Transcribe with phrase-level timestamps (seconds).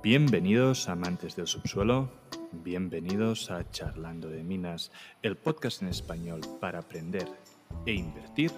[0.00, 2.08] Bienvenidos amantes del subsuelo,
[2.52, 4.92] bienvenidos a Charlando de Minas,
[5.22, 7.26] el podcast en español para aprender
[7.84, 8.52] e invertir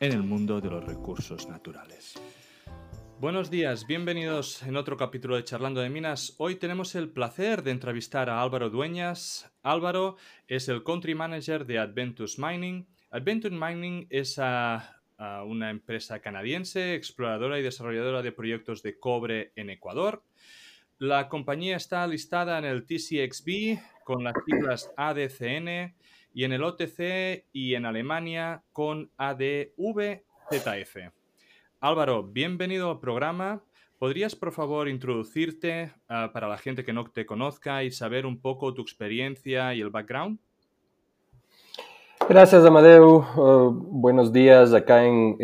[0.00, 2.20] en el mundo de los recursos naturales.
[3.18, 6.34] Buenos días, bienvenidos en otro capítulo de Charlando de Minas.
[6.36, 9.50] Hoy tenemos el placer de entrevistar a Álvaro Dueñas.
[9.62, 12.86] Álvaro es el Country Manager de Adventus Mining.
[13.10, 20.22] Adventus Mining es una empresa canadiense, exploradora y desarrolladora de proyectos de cobre en Ecuador.
[21.04, 25.94] La compañía está listada en el TCXB con las siglas ADCN
[26.32, 30.96] y en el OTC y en Alemania con ADVZF.
[31.80, 33.60] Álvaro, bienvenido al programa.
[33.98, 38.40] ¿Podrías, por favor, introducirte ah, para la gente que no te conozca y saber un
[38.40, 40.38] poco tu experiencia y el background?
[42.26, 43.26] Gracias, Amadeu.
[43.36, 45.36] Uh, buenos días acá en,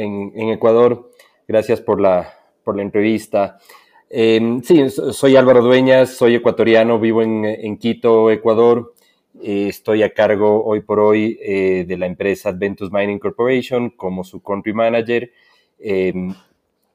[0.51, 1.11] Ecuador.
[1.47, 2.33] Gracias por la,
[2.65, 3.59] por la entrevista.
[4.13, 8.95] Em, sí, soy Álvaro Dueñas, soy ecuatoriano, vivo en, Quito, Ecuador.
[9.41, 14.25] Eh, estoy a cargo hoy por hoy eh, de la empresa Adventus Mining Corporation como
[14.25, 15.31] su country manager.
[15.79, 16.35] Em,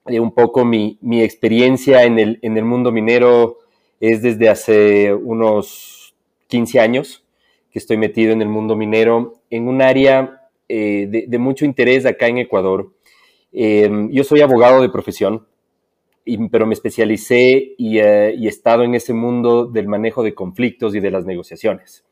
[0.06, 3.60] un poco mi, experiencia en el, en el, mundo minero
[4.02, 6.16] es desde hace unos
[6.48, 7.24] 15 años
[7.72, 12.28] que estoy metido en el mundo minero, en un área eh, de, mucho interés acá
[12.28, 12.92] en Ecuador.
[13.54, 15.48] Em, yo soy abogado de profesión,
[16.52, 21.00] pero me especialicé y, eh, he estado en ese mundo del manejo de conflictos y
[21.00, 22.04] de las negociaciones.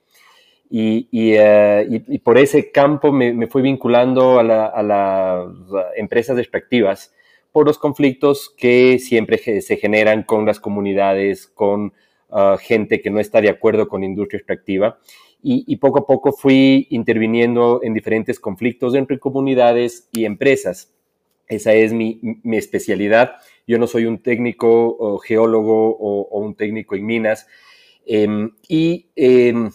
[0.70, 4.44] Y, eh, por ese campo me, fui vinculando a,
[4.84, 5.48] las
[5.96, 7.14] empresas extractivas
[7.52, 11.94] por los conflictos que siempre se generan con las comunidades, con
[12.32, 14.98] ah, gente que no está de acuerdo con la industria extractiva.
[15.44, 20.92] Y, poco a poco fui interviniendo en diferentes conflictos entre comunidades y empresas.
[21.48, 23.34] Esa es mi especialidad
[23.68, 27.48] yo no soy un técnico o geólogo o, un técnico en minas.
[28.06, 29.72] Em, y em,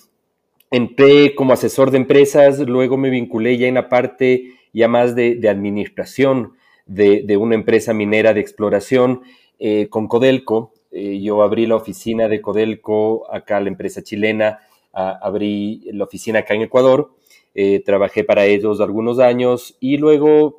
[0.71, 5.41] entré como asesor de empresas, luego me vinculé ya en la parte ya más de,
[5.49, 6.55] administración
[6.87, 9.23] de, una empresa minera de exploración
[9.59, 10.73] eh, con Codelco.
[10.91, 14.61] Eh, yo abrí la oficina de Codelco acá, la empresa chilena,
[14.93, 17.15] abrí la oficina acá en Ecuador.
[17.55, 20.59] Eh, trabajé para ellos algunos años y luego,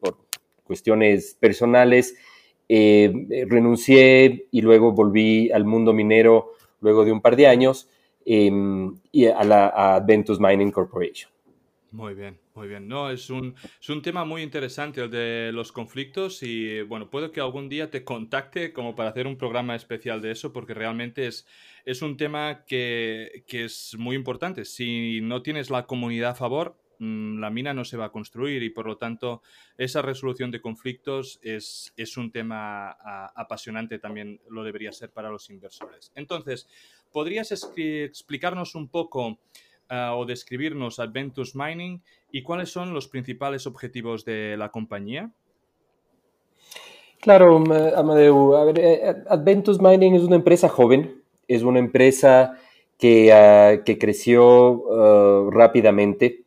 [0.00, 0.18] por
[0.64, 2.16] cuestiones personales,
[2.68, 7.88] eh, renuncié y luego volví al mundo minero luego de un par de años
[8.24, 11.30] em, y a la Adventus Mining Corporation.
[11.92, 12.88] Muy bien, muy bien.
[12.88, 17.32] No, es un, es un tema muy interesante el de los conflictos y bueno, puedo
[17.32, 21.26] que algún día te contacte como para hacer un programa especial de eso porque realmente
[21.26, 21.46] es,
[21.84, 24.64] es un tema que, que es muy importante.
[24.64, 28.70] Si no tienes la comunidad a favor, la mina no se va a construir y
[28.70, 29.42] por lo tanto
[29.76, 32.90] esa resolución de conflictos es, un tema
[33.34, 36.12] apasionante, también lo debería ser para los inversores.
[36.14, 36.68] Entonces,
[37.12, 39.38] ¿podrías explicarnos un poco
[39.88, 42.02] ah, o describirnos Adventus Mining
[42.32, 45.30] y cuáles son los principales objetivos de la compañía?
[47.20, 47.56] Claro,
[47.96, 48.54] Amadeu.
[48.76, 52.58] Eh, Adventus Mining es una empresa joven, es una empresa
[52.98, 56.45] que, ah, creció ah, rápidamente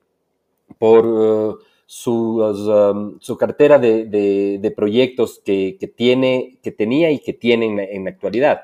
[0.79, 1.59] por uh,
[2.07, 8.61] um, su, cartera de, proyectos que, tiene, que tenía y que tiene en la, actualidad.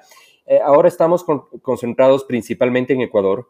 [0.48, 1.24] Eh, ahora estamos
[1.62, 3.50] concentrados principalmente en Ecuador,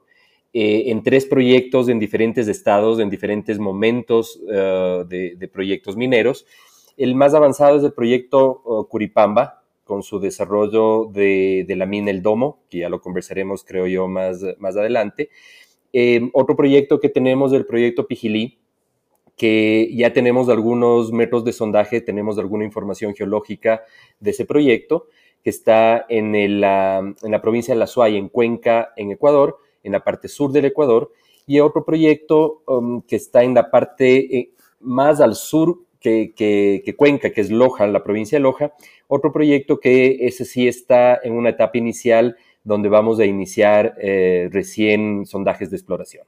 [0.52, 6.46] eh, en tres proyectos en diferentes estados, en diferentes momentos uh, de, proyectos mineros.
[6.98, 12.24] El más avanzado es el proyecto uh, Curipamba, con su desarrollo de, la mina El
[12.24, 15.30] Domo, que ya lo conversaremos, creo yo, más, más adelante.
[15.98, 18.60] Eh, otro proyecto que tenemos el proyecto Pijilí,
[19.38, 23.86] que ya tenemos algunos metros de sondaje, tenemos alguna información geológica
[24.20, 25.08] de ese proyecto,
[25.42, 29.94] que está en, la, en la provincia de La Suay, en Cuenca, en Ecuador, en
[29.94, 31.14] la parte sur del Ecuador,
[31.48, 34.52] y otro proyecto um, que está en la parte eh,
[34.82, 38.74] más al sur que, que, Cuenca, que es Loja, la provincia de Loja,
[39.08, 44.50] otro proyecto que ese sí está en una etapa inicial donde vamos a iniciar eh,
[44.52, 46.28] recién sondajes de exploración.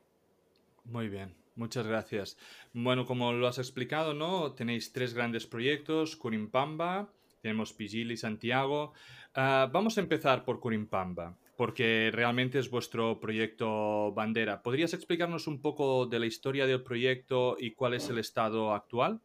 [0.86, 2.38] Muy bien, muchas gracias.
[2.74, 4.54] Bueno, como lo has explicado, ¿no?
[4.54, 7.10] Tenéis tres grandes proyectos, Curimpamba,
[7.42, 8.94] tenemos Pigil y Santiago.
[9.34, 14.62] Ah, vamos a empezar por Curimpamba, porque realmente es vuestro proyecto bandera.
[14.62, 19.20] ¿Podrías explicarnos un poco de la historia del proyecto y cuál es el estado actual?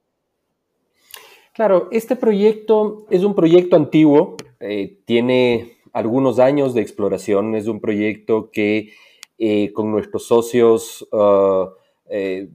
[1.52, 7.54] Claro, este proyecto es un proyecto antiguo, eh, tiene algunos años de exploración.
[7.54, 8.92] Es un proyecto que
[9.38, 11.70] eh, con nuestros socios uh,
[12.08, 12.48] eh,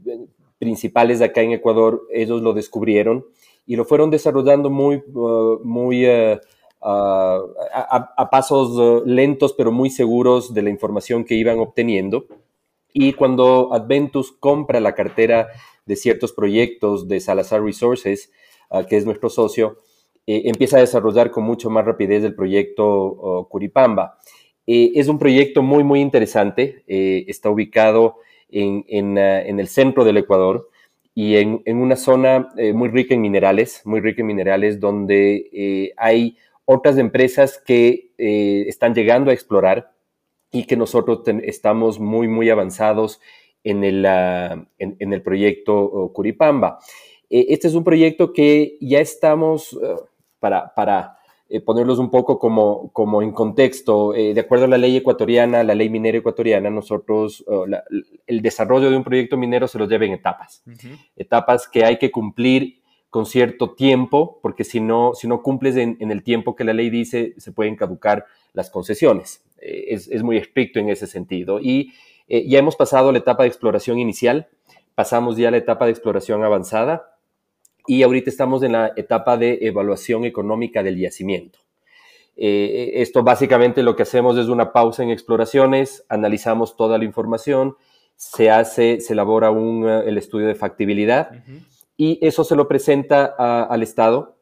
[0.58, 3.26] principales acá en Ecuador, ellos lo descubrieron
[3.66, 6.40] y lo fueron desarrollando muy, uh, muy uh,
[6.80, 12.26] a, pasos lentos pero muy seguros de la información que iban obteniendo.
[12.94, 15.50] Y cuando Adventus compra la cartera
[15.86, 18.32] de ciertos proyectos de Salazar Resources,
[18.90, 19.78] que es nuestro socio,
[20.30, 24.20] eh, empieza a desarrollar con mucho más rapidez el proyecto Curipamba.
[24.68, 26.84] Eh, es un proyecto muy, muy interesante.
[26.86, 28.18] Eh, está ubicado
[28.50, 30.70] en, en, el centro del Ecuador
[31.16, 36.38] y en, en una zona muy rica en minerales, muy rica en minerales, donde hay
[36.66, 39.92] otras empresas que están llegando a explorar
[40.52, 43.20] y que nosotros estamos muy, muy avanzados
[43.64, 46.80] en el, ah, en, el proyecto Curipamba.
[47.30, 49.78] este es un proyecto que ya estamos
[50.40, 51.18] para, para
[51.50, 55.64] eh, ponerlos un poco como, como en contexto, eh, de acuerdo a la ley ecuatoriana,
[55.64, 57.46] la ley minera ecuatoriana, nosotros
[58.26, 60.62] el desarrollo de un proyecto minero se lo lleva en etapas,
[61.16, 65.98] etapas que hay que cumplir con cierto tiempo, porque si no, si no cumples en,
[66.00, 69.42] el tiempo que la ley dice, se pueden caducar las concesiones.
[69.62, 71.62] Eh, es, es, muy estricto en ese sentido.
[71.62, 71.94] Y
[72.28, 74.50] ya hemos pasado la etapa de exploración inicial,
[74.96, 77.17] pasamos ya a la etapa de exploración avanzada,
[77.88, 81.60] y ahorita estamos en la etapa de evaluación económica del yacimiento.
[82.36, 87.76] Eh, esto básicamente lo que hacemos es una pausa en exploraciones, analizamos toda la información,
[88.16, 91.32] se hace, se elabora un, eh, el estudio de factibilidad
[91.96, 94.38] y eso se lo presenta al Estado.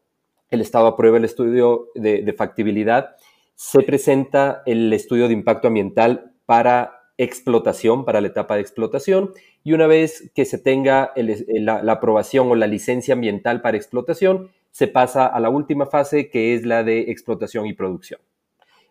[0.49, 3.15] El Estado aprueba el estudio de, de factibilidad,
[3.55, 9.31] se presenta el estudio de impacto ambiental para explotación, para la etapa de explotación,
[9.63, 14.87] y una vez que se tenga la, aprobación o la licencia ambiental para explotación, se
[14.87, 18.19] pasa a la última fase que es la de explotación y producción.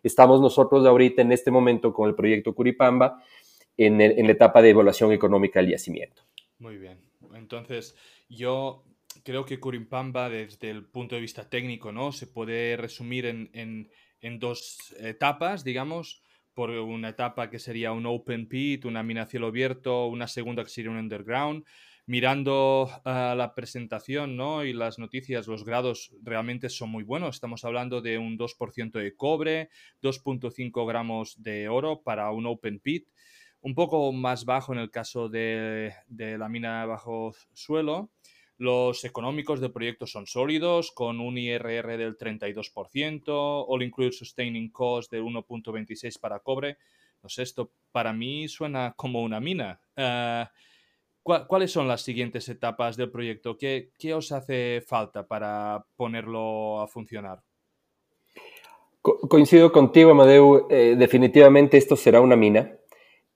[0.01, 3.23] Estamos nosotros ahorita en este momento con el proyecto Curipamba
[3.77, 6.23] en, la etapa de evaluación económica del yacimiento.
[6.59, 6.99] Muy bien.
[7.35, 7.95] Entonces,
[8.29, 8.83] yo
[9.23, 12.11] creo que Curipamba desde el punto de vista técnico, ¿no?
[12.11, 16.24] Se puede resumir en dos etapas, digamos
[16.55, 20.63] por una etapa que sería un open pit, una mina a cielo abierto, una segunda
[20.63, 21.65] que sería un underground.
[22.07, 24.63] Mirando ah, la presentación ¿no?
[24.63, 27.35] y las noticias, los grados realmente son muy buenos.
[27.35, 29.69] Estamos hablando de un 2% de cobre,
[30.01, 33.07] 2.5 gramos de oro para un open pit,
[33.61, 38.11] un poco más bajo en el caso de, de la mina bajo suelo
[38.57, 45.11] los económicos del proyecto son sólidos, con un IRR del 32%, All Include Sustaining Cost
[45.11, 46.77] de 1.26 para cobre.
[47.21, 49.79] No sé, esto para mí suena como una mina.
[49.95, 50.45] Eh,
[51.23, 53.57] ¿Cuáles son las siguientes etapas del proyecto?
[53.57, 57.41] ¿Qué, os hace falta para ponerlo a funcionar?
[59.01, 60.67] coincido contigo, Amadeu.
[60.69, 62.77] Eh, definitivamente esto será una mina.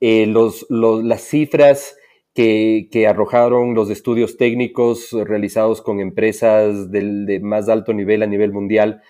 [0.00, 0.32] Eh,
[0.68, 1.96] las cifras
[2.34, 9.02] que, arrojaron los estudios técnicos realizados con empresas de más alto nivel a nivel mundial,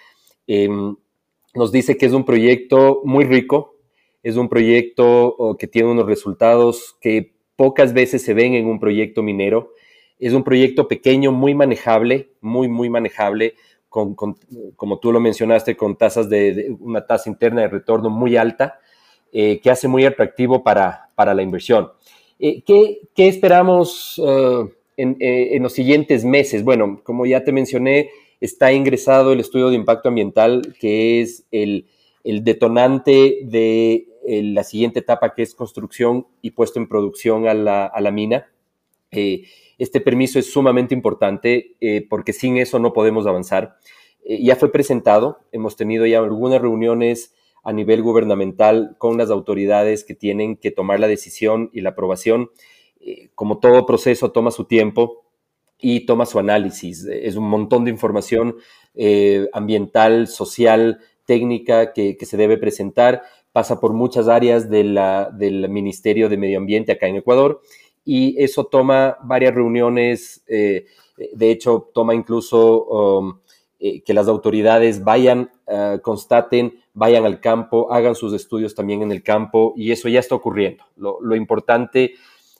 [0.46, 0.96] em,
[1.54, 3.76] nos dice que es un proyecto muy rico,
[4.22, 9.22] es un proyecto que tiene unos resultados que pocas veces se ven en un proyecto
[9.22, 9.74] minero.
[10.18, 13.54] Es un proyecto pequeño, muy manejable, muy, muy manejable,
[13.90, 18.80] con, como tú lo mencionaste, con tasas de, una tasa interna de retorno muy alta,
[19.30, 21.90] eh, que hace muy atractivo para, para la inversión.
[22.42, 26.64] Eh, ¿qué, esperamos uh, eh, en, los siguientes meses?
[26.64, 28.08] Bueno, como ya te mencioné,
[28.40, 31.86] está ingresado el estudio de impacto ambiental, que es el,
[32.24, 38.10] detonante de eh, la siguiente etapa, que es construcción y puesto en producción a la,
[38.10, 38.50] mina.
[39.10, 41.76] este permiso es sumamente importante
[42.08, 43.76] porque sin eso no podemos avanzar.
[44.24, 50.14] ya fue presentado, hemos tenido ya algunas reuniones a nivel gubernamental con las autoridades que
[50.14, 52.50] tienen que tomar la decisión y la aprobación.
[53.00, 55.24] Eh, como todo proceso toma su tiempo
[55.78, 57.04] y toma su análisis.
[57.06, 58.56] Es un montón de información
[58.94, 63.22] eh, ambiental, social, técnica que, se debe presentar.
[63.52, 67.60] Pasa por muchas áreas del Ministerio de Medio Ambiente acá en Ecuador
[68.04, 70.42] y eso toma varias reuniones.
[70.46, 70.86] Eh,
[71.32, 73.38] de hecho, toma incluso um,
[74.04, 75.50] que las autoridades vayan,
[76.02, 80.34] constaten vayan al campo, hagan sus estudios también en el campo y eso ya está
[80.34, 80.84] ocurriendo.
[80.96, 82.14] Lo, importante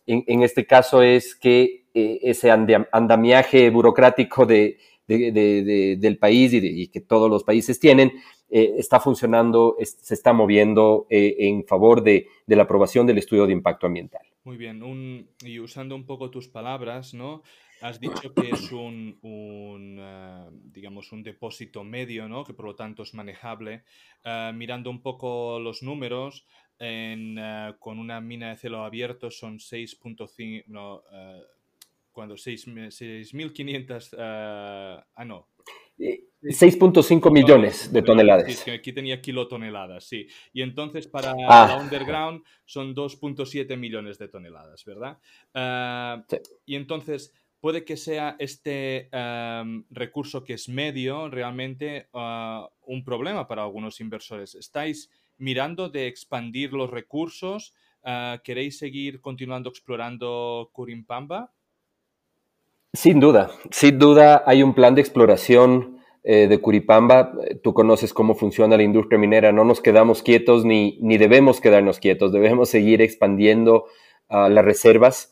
[0.06, 7.28] en, este caso es que eh, ese andamiaje burocrático de, del país y, que todos
[7.28, 8.12] los países tienen
[8.48, 13.52] eh, está funcionando, se está moviendo eh, en favor de, la aprobación del estudio de
[13.52, 14.22] impacto ambiental.
[14.44, 17.42] Muy bien, y usando un poco tus palabras, ¿no?
[17.80, 19.18] Has dicho que es un,
[19.98, 22.44] eh, digamos, un depósito medio, ¿no?
[22.44, 23.84] que por lo tanto es manejable.
[24.22, 26.46] Eh, mirando un poco los números,
[26.78, 31.02] eh, con una mina de cielo abierto son 6.5, no,
[32.12, 35.46] cuando 6.500, ah no.
[36.42, 38.50] 6.5 millones de toneladas.
[38.54, 40.26] Sí, aquí tenía kilotoneladas, sí.
[40.54, 41.66] Y entonces para ah.
[41.68, 45.18] la underground son 2.7 millones de toneladas, ¿verdad?
[45.52, 46.24] Ah,
[46.64, 49.08] y entonces puede que sea este
[49.90, 54.54] recurso que es medio realmente ah, un problema para algunos inversores.
[54.54, 57.74] ¿Estáis mirando de expandir los recursos?
[58.44, 61.52] ¿Queréis seguir continuando explorando Curimpamba?
[62.92, 68.34] Sin duda, sin duda hay un plan de exploración eh, de Curipamba, tú conoces cómo
[68.34, 73.00] funciona la industria minera, no nos quedamos quietos ni, ni debemos quedarnos quietos, debemos seguir
[73.00, 73.86] expandiendo
[74.28, 75.29] ah, las reservas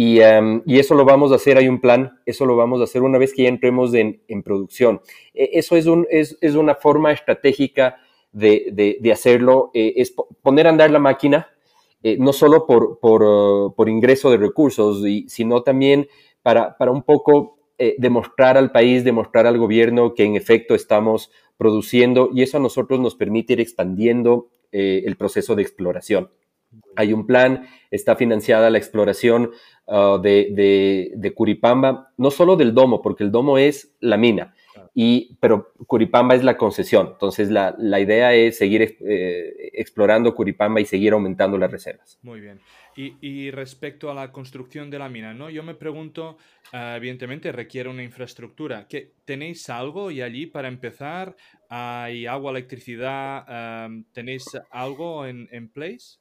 [0.00, 3.02] y, y, eso lo vamos a hacer, hay un plan, eso lo vamos a hacer
[3.02, 5.00] una vez que ya entremos en, en producción.
[5.34, 7.96] E, eso es, un, es, es, una forma estratégica
[8.30, 11.48] de, de, hacerlo, eh, es poner a andar la máquina,
[12.04, 16.06] eh, no solo por, por, uh, por, ingreso de recursos, y, sino también
[16.42, 21.32] para, para un poco eh, demostrar al país, demostrar al gobierno que en efecto estamos
[21.56, 26.30] produciendo y eso a nosotros nos permite ir expandiendo eh, el proceso de exploración.
[26.96, 29.50] Hay un plan, está financiada la exploración
[29.86, 34.54] ah, de, de, Curipamba, no solo del domo, porque el domo es la mina,
[34.94, 37.10] y, pero Curipamba es la concesión.
[37.12, 42.18] Entonces, la, la idea es seguir eh, explorando Curipamba y seguir aumentando las reservas.
[42.22, 42.60] Muy bien.
[42.96, 45.50] Y, respecto a la construcción de la mina, ¿no?
[45.50, 46.36] Yo me pregunto,
[46.72, 48.88] ah, evidentemente requiere una infraestructura.
[48.88, 51.36] ¿Qué, ¿Tenéis algo y allí para empezar?
[51.68, 53.88] ¿Hay agua, electricidad?
[54.12, 56.18] ¿Tenéis algo en, en place?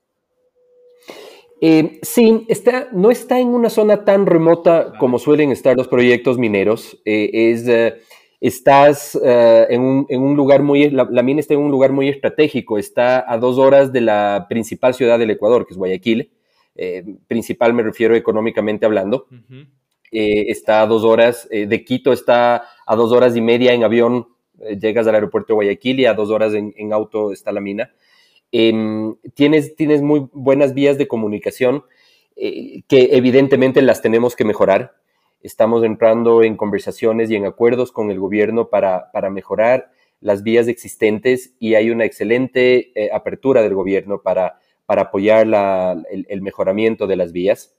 [1.60, 6.38] Eh, sí, está, no está en una zona tan remota como suelen estar los proyectos
[6.38, 7.00] mineros.
[7.04, 7.96] Eh, es, eh,
[8.40, 12.78] estás en un, en, un, lugar muy, la, mina está en un lugar muy estratégico.
[12.78, 16.32] Está a dos horas de la principal ciudad del Ecuador, que es Guayaquil.
[17.28, 19.26] Principal me refiero económicamente hablando.
[20.12, 24.28] Está a dos horas, de Quito está a dos horas y media en avión,
[24.80, 27.92] llegas al aeropuerto de Guayaquil y a dos horas en, auto está la mina.
[28.52, 31.84] Em, tienes, tienes muy buenas vías de comunicación
[32.36, 34.96] que evidentemente las tenemos que mejorar.
[35.42, 40.68] Estamos entrando en conversaciones y en acuerdos con el gobierno para, para mejorar las vías
[40.68, 45.46] existentes y hay una excelente apertura del gobierno para para apoyar
[46.10, 47.76] el, mejoramiento de las vías.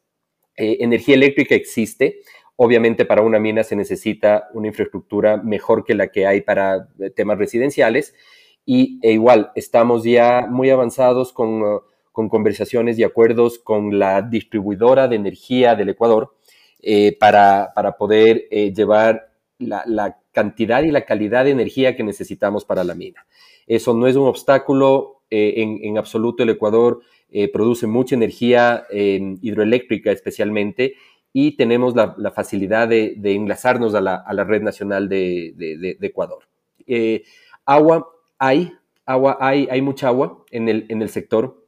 [0.56, 2.20] Eh, energía eléctrica existe.
[2.54, 7.08] Obviamente para una mina se necesita una infraestructura mejor que la que hay para eh,
[7.08, 8.14] temas residenciales.
[8.70, 11.80] Y e igual, estamos ya muy avanzados con, uh,
[12.12, 16.34] conversaciones y acuerdos con la distribuidora de energía del Ecuador
[16.82, 22.84] eh, para, poder llevar la, la, cantidad y la calidad de energía que necesitamos para
[22.84, 23.26] la mina.
[23.66, 30.10] Eso no es un obstáculo, eh, en, absoluto el Ecuador eh, produce mucha energía hidroeléctrica
[30.10, 30.94] especialmente
[31.34, 36.44] y tenemos la, facilidad de, enlazarnos a la, red nacional de, Ecuador.
[36.86, 37.22] Eh,
[37.66, 38.72] agua hay,
[39.04, 41.66] agua hay, mucha agua en el, en el sector.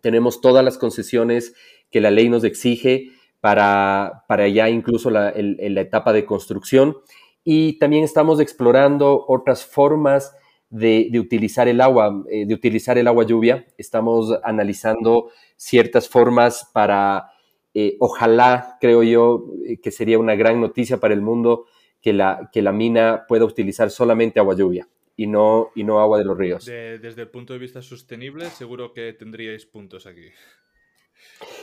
[0.00, 1.54] Tenemos todas las concesiones
[1.90, 3.10] que la ley nos exige
[3.40, 6.96] para, para ya incluso la, la etapa de construcción.
[7.44, 10.34] Y también estamos explorando otras formas
[10.70, 13.66] de, utilizar el agua, eh, de utilizar el agua lluvia.
[13.78, 17.30] Estamos analizando ciertas formas para,
[17.74, 21.66] eh, ojalá, creo yo, eh, que sería una gran noticia para el mundo
[22.00, 26.18] que la, que la mina pueda utilizar solamente agua lluvia y no, y no agua
[26.18, 26.64] de los ríos.
[26.64, 30.28] desde el punto de vista sostenible, seguro que tendríais puntos aquí.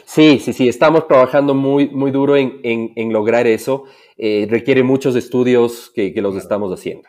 [0.03, 3.85] Sí, sí, sí, estamos trabajando muy, muy duro en, lograr eso.
[4.17, 7.07] requiere muchos estudios que, los estamos haciendo.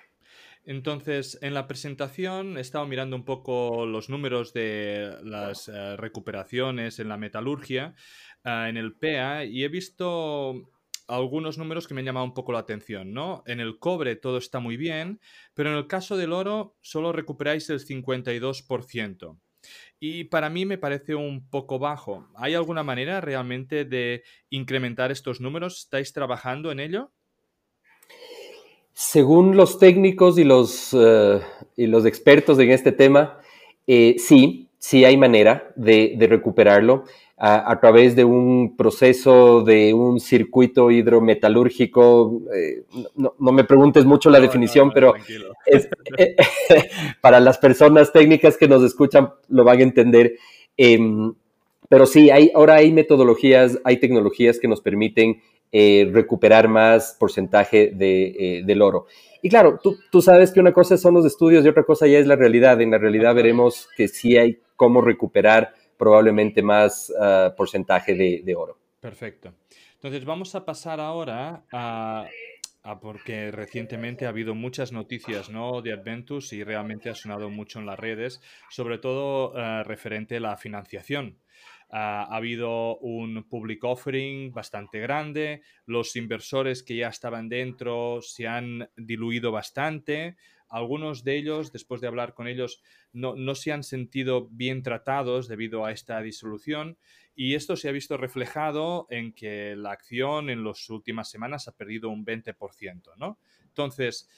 [0.64, 7.00] Entonces, en la presentación he estado mirando un poco los números de las eh, recuperaciones
[7.00, 7.94] en la metalurgia,
[8.44, 10.70] eh, en el PEA, y he visto
[11.08, 13.42] algunos números que me han llamado un poco la atención, ¿no?
[13.46, 15.20] En el cobre todo está muy bien,
[15.54, 19.36] pero en el caso del oro solo recuperáis el 52%.
[19.98, 22.28] Y para mí me parece un poco bajo.
[22.36, 25.78] ¿Hay alguna manera realmente de incrementar estos números?
[25.78, 27.10] ¿Estáis trabajando en ello?
[28.92, 31.40] Según los técnicos y los, eh,
[31.76, 33.40] y los expertos en este tema,
[33.86, 37.04] eh, sí, sí hay manera de, recuperarlo
[37.38, 42.40] a, través de un proceso, de un circuito hidrometalúrgico.
[42.54, 45.12] Eh, no, me preguntes mucho la definición, pero
[47.20, 50.36] para las personas técnicas que nos escuchan lo van a entender.
[50.78, 51.34] Em,
[51.90, 57.92] pero sí, hay, ahora hay metodologías, hay tecnologías que nos permiten eh, recuperar más porcentaje
[57.94, 59.06] de, eh, del oro.
[59.42, 62.18] Y claro, tú, tú, sabes que una cosa son los estudios y otra cosa ya
[62.18, 62.80] es la realidad.
[62.80, 68.78] En la realidad veremos que sí hay cómo recuperar probablemente más ah, porcentaje de, oro.
[69.00, 69.54] Perfecto.
[69.94, 72.26] Entonces vamos a pasar ahora a,
[72.88, 75.82] Ah, porque recientemente ha habido muchas noticias ¿no?
[75.82, 80.40] de Adventus y realmente ha sonado mucho en las redes, sobre todo uh, referente a
[80.40, 81.40] la financiación.
[81.88, 88.46] Uh, ha habido un public offering bastante grande, los inversores que ya estaban dentro se
[88.46, 90.36] han diluido bastante,
[90.68, 92.82] algunos de ellos, después de hablar con ellos,
[93.12, 96.99] no, se han sentido bien tratados debido a esta disolución
[97.35, 101.76] y esto se ha visto reflejado en que la acción en las últimas semanas ha
[101.76, 103.38] perdido un 20%, ¿no?
[103.64, 104.28] Entonces,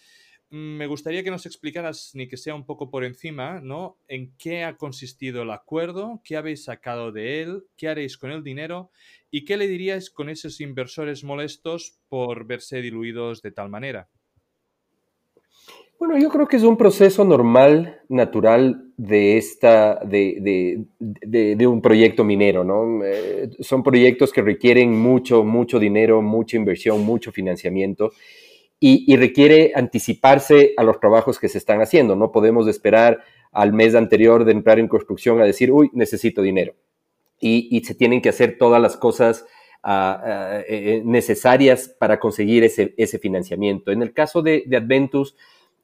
[0.50, 3.99] me gustaría que nos explicaras, ni que sea un poco por encima, ¿no?
[4.08, 8.42] En qué ha consistido el acuerdo, qué habéis sacado de él, qué haréis con el
[8.42, 8.90] dinero
[9.30, 14.08] y qué le diríais con esos inversores molestos por verse diluidos de tal manera.
[15.98, 22.22] Bueno, yo creo que es un proceso normal, natural de esta, de, de, un proyecto
[22.22, 23.04] minero, ¿no?
[23.04, 28.12] Eh, son proyectos que requieren mucho, mucho dinero, mucha inversión, mucho financiamiento
[28.80, 32.14] y, requiere anticiparse a los trabajos que se están haciendo.
[32.14, 36.74] No podemos esperar al mes anterior de entrar en construcción a decir, uy, necesito dinero.
[37.40, 39.46] Y, se tienen que hacer todas las cosas
[39.82, 43.90] ah, ah, eh, necesarias para conseguir ese, ese, financiamiento.
[43.90, 45.36] En el caso de, Adventus,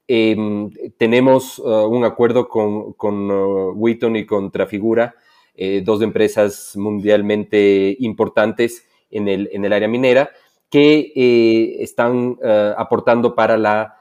[0.07, 5.15] Em, tenemos uh, un acuerdo con, con uh, Wheaton y con Trafigura,
[5.57, 10.31] eh, dos empresas mundialmente importantes en el, en el área minera,
[10.69, 12.37] que eh, están
[12.77, 14.01] aportando para la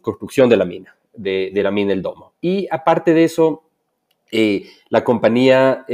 [0.00, 2.32] construcción de la mina, de, de, la mina El Domo.
[2.40, 3.64] Y aparte de eso,
[4.30, 5.84] eh, la compañía,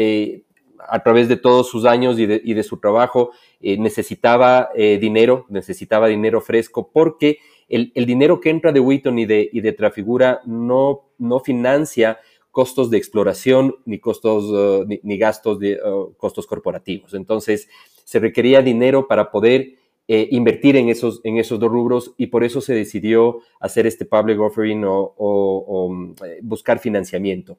[0.89, 6.07] a través de todos sus años y de, y de su trabajo, necesitaba dinero, necesitaba
[6.07, 11.05] dinero fresco porque el, dinero que entra de Wheaton y de, y Trafigura no,
[11.45, 12.19] financia
[12.51, 17.15] costos de exploración ni costos uh, ni, gastos de uh, costos corporativos.
[17.15, 17.69] Entonces,
[18.05, 19.75] se requería dinero para poder
[20.09, 24.07] eh, invertir en esos, en esos dos rubros y por eso se decidió hacer este
[24.07, 27.59] public offering o, mm, buscar financiamiento.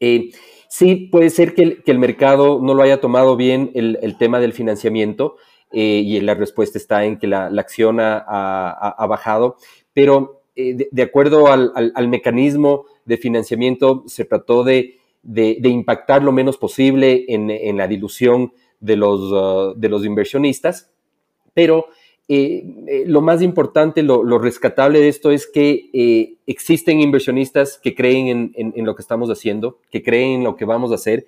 [0.00, 0.30] Eh,
[0.68, 5.36] sí, puede ser que el, mercado no lo haya tomado bien el tema del financiamiento,
[5.78, 9.58] eh, y la respuesta está en que la, acción ha, bajado,
[9.92, 15.00] pero eh, de, acuerdo al, mecanismo de financiamiento se trató de,
[15.62, 20.90] impactar lo menos posible en, la dilución de los, uh, de los inversionistas,
[21.52, 21.88] pero
[22.26, 28.86] eh, lo más importante, lo, rescatable de esto es que existen inversionistas que creen en,
[28.86, 31.26] lo que estamos haciendo, que creen en lo que vamos a hacer.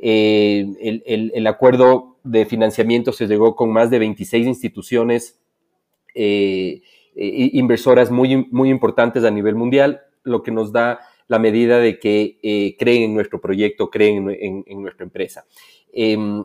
[0.00, 5.40] El, acuerdo de financiamiento se llegó con más de 26 instituciones
[6.14, 6.82] eh,
[7.14, 12.38] inversoras muy, muy importantes a nivel mundial, lo que nos da la medida de que
[12.42, 15.44] eh, creen en nuestro proyecto, creen en, nuestra empresa.
[15.92, 16.42] Em,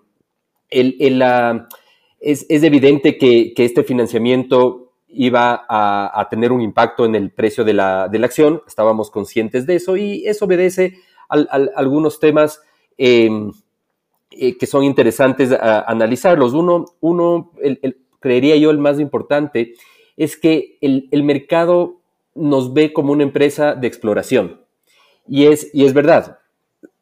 [0.70, 8.04] es, evidente que, este financiamiento iba a, tener un impacto en el precio de la,
[8.04, 10.96] acción, estábamos conscientes de eso y eso obedece
[11.30, 11.38] a,
[11.76, 12.62] algunos temas
[12.98, 13.52] em,
[14.32, 16.54] eh, que son interesantes a, analizarlos.
[16.54, 17.52] Uno, uno
[18.20, 19.74] creería yo, el más importante,
[20.18, 21.98] es que el, mercado
[22.36, 24.62] nos ve como una empresa de exploración.
[25.28, 26.40] Y es, y es verdad,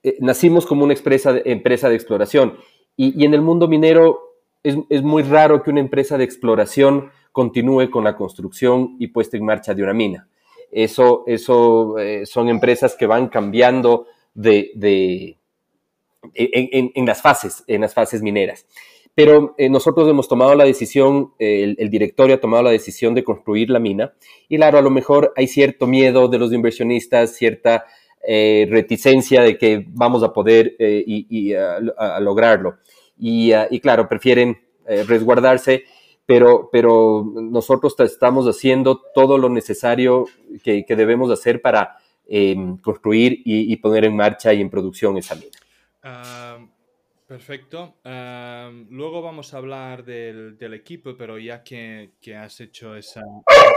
[0.04, 2.58] eh, nacimos como una empresa de, empresa de exploración.
[2.98, 4.20] Y, en el mundo minero
[4.64, 9.46] es, muy raro que una empresa de exploración continúe con la construcción y puesta en
[9.46, 10.28] marcha de una mina.
[10.72, 15.38] Eso, eso eh, son empresas que van cambiando de,
[16.34, 18.66] en, las fases, en las fases mineras.
[19.14, 23.70] Pero eh, nosotros hemos tomado la decisión, el, directorio ha tomado la decisión de construir
[23.70, 24.14] la mina
[24.48, 27.86] y claro, a lo mejor hay cierto miedo de los inversionistas, cierta
[28.26, 32.78] eh, reticencia de que vamos a poder eh, y, a, lograrlo.
[33.18, 35.84] Y, claro, prefieren resguardarse,
[36.26, 40.26] pero, pero nosotros estamos haciendo todo lo necesario
[40.64, 41.98] que, debemos hacer para
[42.82, 45.61] construir y poner en marcha y en producción esa mina
[47.28, 47.96] perfecto.
[48.04, 53.22] luego vamos a hablar del, equipo, pero ya que, has hecho esa,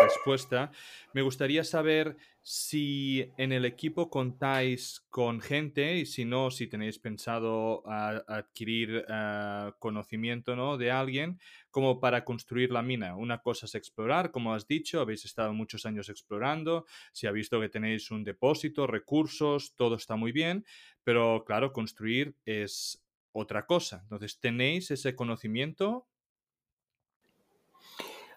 [0.03, 0.71] respuesta,
[1.13, 6.99] me gustaría saber si en el equipo contáis con gente y si no, si tenéis
[6.99, 10.77] pensado adquirir ah, conocimiento ¿no?
[10.77, 13.17] de alguien como para construir la mina.
[13.17, 17.59] Una cosa es explorar, como has dicho, habéis estado muchos años explorando, si ha visto
[17.61, 20.67] que tenéis un depósito, recursos, todo está muy bien,
[21.05, 24.01] pero claro, construir es otra cosa.
[24.03, 26.07] Entonces, ¿tenéis ese conocimiento?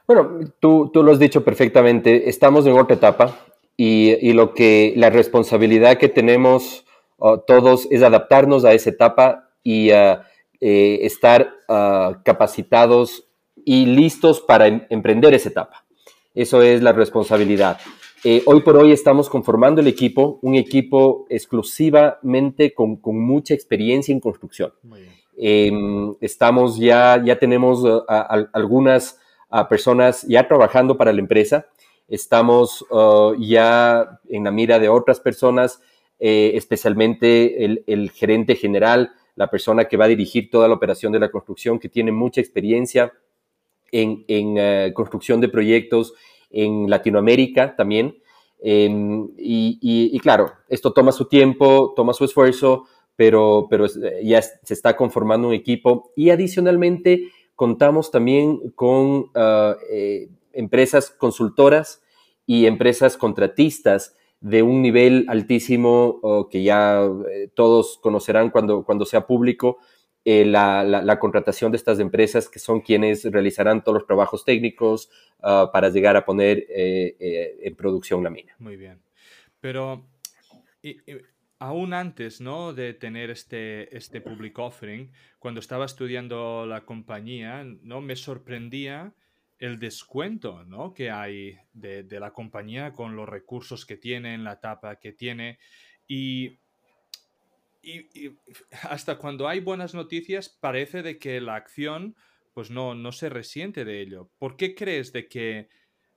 [0.06, 2.30] Bueno, tú, tú lo has dicho perfectamente.
[2.30, 3.38] Estamos en otra etapa
[3.76, 6.86] y, lo que la responsabilidad que tenemos
[7.18, 10.18] uh, todos es adaptarnos a esa etapa y uh,
[10.60, 13.28] estar uh, capacitados
[13.64, 15.86] y listos para em, emprender esa etapa.
[16.34, 17.80] Eso es la responsabilidad.
[18.24, 24.20] Eh, hoy por hoy estamos conformando el equipo, un equipo exclusivamente con, mucha experiencia en
[24.20, 24.74] construcción.
[25.38, 28.04] Em, estamos ya, ya tenemos uh,
[28.54, 29.20] algunas
[29.70, 31.68] personas ya trabajando para la empresa.
[32.08, 35.82] Estamos uh, ya en la mira de otras personas,
[36.20, 41.20] eh, especialmente el, gerente general, la persona que va a dirigir toda la operación de
[41.20, 43.14] la construcción, que tiene mucha experiencia
[43.92, 44.26] en,
[44.58, 46.14] uh, construcción de proyectos
[46.50, 48.18] en Latinoamérica también.
[48.60, 53.86] Em, y, claro, esto toma su tiempo, toma su esfuerzo, pero, pero
[54.24, 56.12] ya se está conformando un equipo.
[56.16, 62.02] Y adicionalmente, contamos también con ah, eh, empresas consultoras
[62.46, 69.26] y empresas contratistas de un nivel altísimo que ya eh, todos conocerán cuando, cuando sea
[69.26, 69.80] público,
[70.30, 75.10] eh, la, contratación de estas empresas que son quienes realizarán todos los trabajos técnicos
[75.42, 78.54] ah, para llegar a poner eh, eh, en producción la mina.
[78.60, 79.00] Muy bien.
[79.62, 80.06] Pero
[81.60, 82.74] aún antes ¿no?
[82.74, 88.02] de tener este, este public offering, cuando estaba estudiando la compañía, ¿no?
[88.02, 89.14] me sorprendía
[89.60, 90.94] el descuento ¿no?
[90.94, 95.58] que hay de, de la compañía con los recursos que tiene, la etapa que tiene.
[96.06, 96.60] Y
[97.88, 98.38] y,
[98.90, 102.16] hasta cuando hay buenas noticias parece de que la acción
[102.54, 104.32] pues no, no se resiente de ello.
[104.40, 105.70] ¿Por qué crees de que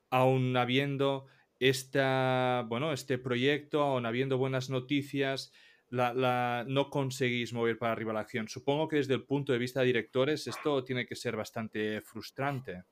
[0.08, 1.26] aún habiendo
[1.58, 5.52] esta, bueno, este proyecto, aún habiendo buenas noticias,
[5.90, 8.48] la, no conseguís mover para arriba la acción?
[8.48, 12.84] Supongo que desde el punto de vista de directores esto tiene que ser bastante frustrante.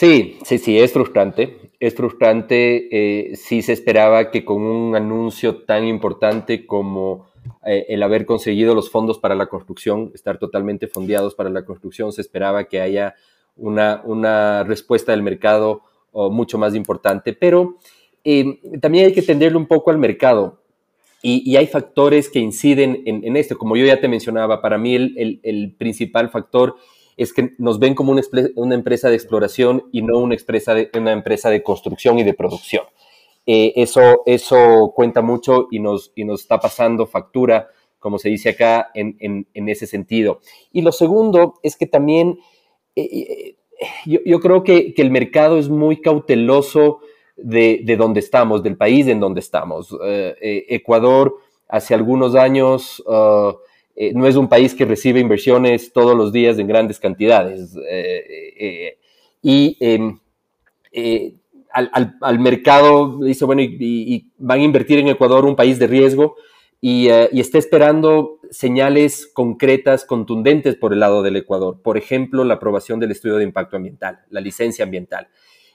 [0.00, 1.72] Sí, sí, sí, es frustrante.
[1.78, 2.88] Es frustrante.
[2.90, 7.26] Eh, sí se esperaba que con un anuncio tan importante como
[7.66, 12.12] eh, el haber conseguido los fondos para la construcción, estar totalmente fondeados para la construcción,
[12.12, 13.14] se esperaba que haya
[13.56, 15.82] una, una respuesta del mercado
[16.12, 17.34] oh, mucho más importante.
[17.34, 17.76] Pero
[18.24, 20.62] eh, también hay que tenderle un poco al mercado.
[21.20, 23.58] Y, hay factores que inciden en, esto.
[23.58, 26.76] Como yo ya te mencionaba, para mí el, el principal factor
[27.20, 31.12] es que nos ven como una, empresa de exploración y no una empresa de, una
[31.12, 32.84] empresa de construcción y de producción.
[33.44, 38.48] Eh, eso, eso cuenta mucho y nos, y nos está pasando factura, como se dice
[38.48, 40.40] acá, en, en, ese sentido.
[40.72, 42.38] Y lo segundo es que también
[42.96, 43.56] eh, eh,
[44.06, 47.00] yo, yo, creo que, que, el mercado es muy cauteloso
[47.36, 49.94] de, de donde estamos, del país en donde estamos.
[50.40, 51.36] Ecuador
[51.68, 53.04] hace algunos años...
[53.06, 53.58] Uh,
[53.96, 57.76] eh, no es un país que recibe inversiones todos los días en grandes cantidades.
[57.90, 58.98] Eh, eh,
[59.42, 60.18] y em,
[61.70, 66.36] al, mercado dice, bueno, y, van a invertir en Ecuador, un país de riesgo,
[66.80, 71.80] y, está esperando señales concretas, contundentes por el lado del Ecuador.
[71.82, 75.28] Por ejemplo, la aprobación del estudio de impacto ambiental, la licencia ambiental.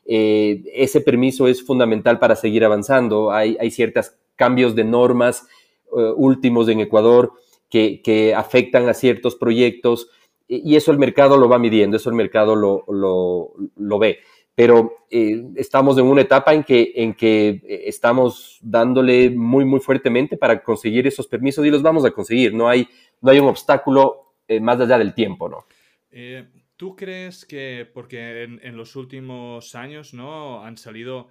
[0.06, 3.32] ese permiso es fundamental para seguir avanzando.
[3.32, 5.48] Hay, hay ciertos cambios de normas
[5.92, 7.34] últimos en Ecuador
[8.04, 10.10] que, afectan a ciertos proyectos
[10.48, 14.20] y eso el mercado lo va midiendo, eso el mercado lo, lo, ve.
[14.54, 19.80] Pero eh, estamos en una etapa en que, en que eh, estamos dándole muy, muy
[19.80, 22.54] fuertemente para conseguir esos permisos y los vamos a conseguir.
[22.54, 22.88] No hay,
[23.22, 25.66] no hay un obstáculo eh, más allá del tiempo, ¿no?
[26.78, 30.64] ¿Tú crees que, porque en, en, los últimos años, ¿no?
[30.64, 31.30] Han salido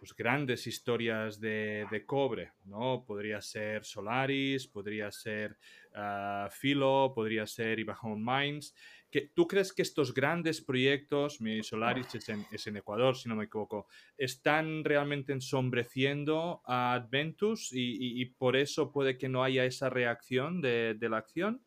[0.00, 3.04] pues, grandes historias de, de, cobre, ¿no?
[3.06, 5.58] Podría ser Solaris, podría ser
[5.96, 8.74] uh, Philo, podría ser Ibajón Mines.
[9.10, 12.28] Que, ¿Tú crees que estos grandes proyectos, mi Solaris es
[12.66, 19.18] en, Ecuador, si no me equivoco, están realmente ensombreciendo a Adventus y, por eso puede
[19.18, 21.60] que no haya esa reacción de, de la acción?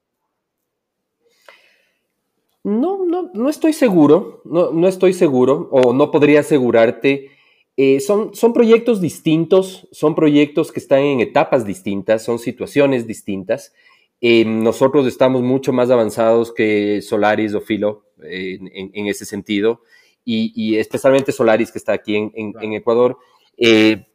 [2.63, 7.29] No, no, no estoy seguro, no, no estoy seguro, o no podría asegurarte.
[7.75, 13.73] Eh, son, son proyectos distintos, son proyectos que están en etapas distintas, son situaciones distintas.
[14.25, 19.81] Eh, nosotros estamos mucho más avanzados que Solaris o Filo en, ese sentido,
[20.23, 23.17] y, especialmente Solaris que está aquí en, Ecuador.
[23.57, 24.07] Eh,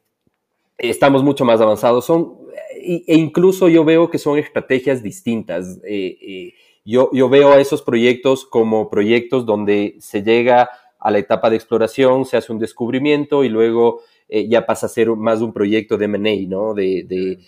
[0.79, 2.07] estamos mucho más avanzados.
[2.07, 2.38] Son,
[2.81, 5.79] e, incluso yo veo que son estrategias distintas.
[5.85, 6.55] Eh,
[6.87, 11.57] yo, yo veo a esos proyectos como proyectos donde se llega a la etapa de
[11.57, 16.07] exploración, se hace un descubrimiento y luego ya pasa a ser más un proyecto de
[16.07, 16.73] M&A, ¿no?
[16.73, 17.38] De, de,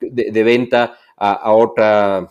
[0.00, 2.28] de, venta a, otra,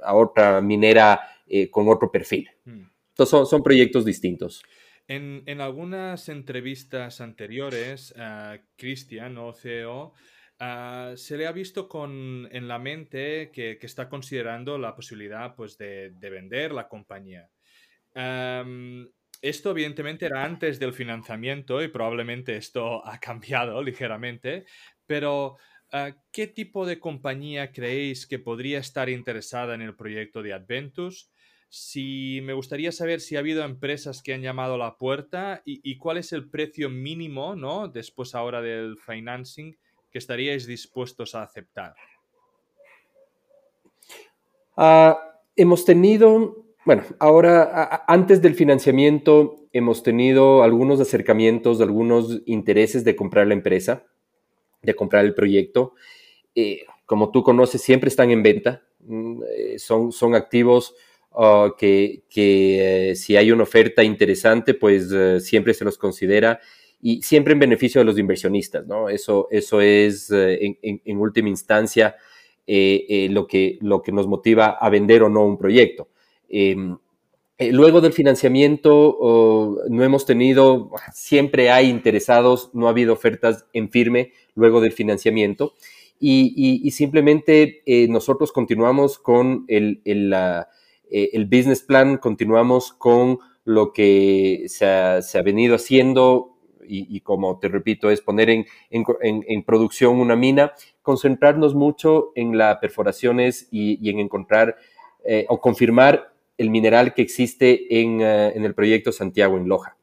[0.00, 2.48] a otra minera eh, con otro perfil.
[2.64, 2.84] Hmm.
[3.10, 4.62] Entonces son, son proyectos distintos.
[5.08, 10.14] En, en, algunas entrevistas anteriores, uh, Cristian, o CEO,
[11.16, 15.76] se le ha visto con, en la mente que, que está considerando la posibilidad pues,
[15.76, 17.50] de, de, vender la compañía.
[19.42, 24.64] esto evidentemente era antes del financiamiento y probablemente esto ha cambiado ligeramente,
[25.04, 25.56] pero
[26.30, 31.30] ¿qué tipo de compañía creéis que podría estar interesada en el proyecto de Adventus?
[31.68, 35.96] Si me gustaría saber si ha habido empresas que han llamado a la puerta y,
[35.98, 37.88] cuál es el precio mínimo, ¿no?
[37.88, 39.76] Después ahora del financing
[40.10, 41.94] que estaríais dispuestos a aceptar.
[44.76, 45.18] Ah,
[45.56, 53.46] hemos tenido bueno, ahora, antes del financiamiento, hemos tenido algunos acercamientos, algunos intereses de comprar
[53.46, 54.04] la empresa,
[54.82, 55.94] de comprar el proyecto.
[56.54, 58.82] Eh, como tú conoces, siempre están en venta.
[59.00, 60.94] Mm, eh, son, son activos
[61.32, 65.08] ah, que, eh, si hay una oferta interesante, pues
[65.44, 66.60] siempre se los considera
[67.00, 69.08] y siempre en beneficio de los inversionistas, ¿no?
[69.08, 72.14] Eso, eso es, en, última instancia,
[72.64, 76.08] lo, que, lo que nos motiva a vender o no un proyecto.
[76.48, 76.96] Em,
[77.58, 84.30] luego del financiamiento no hemos tenido, siempre hay interesados, no ha habido ofertas en firme
[84.54, 85.74] luego del financiamiento
[86.18, 94.66] y, simplemente eh, nosotros continuamos con el, eh, el, business plan, continuamos con lo que
[94.68, 100.74] se ha, venido haciendo y, como te repito, es poner en, en, producción una mina,
[101.00, 104.76] concentrarnos mucho en las perforaciones y, en encontrar
[105.48, 109.96] o confirmar el mineral que existe en, eh, el proyecto Santiago en Loja.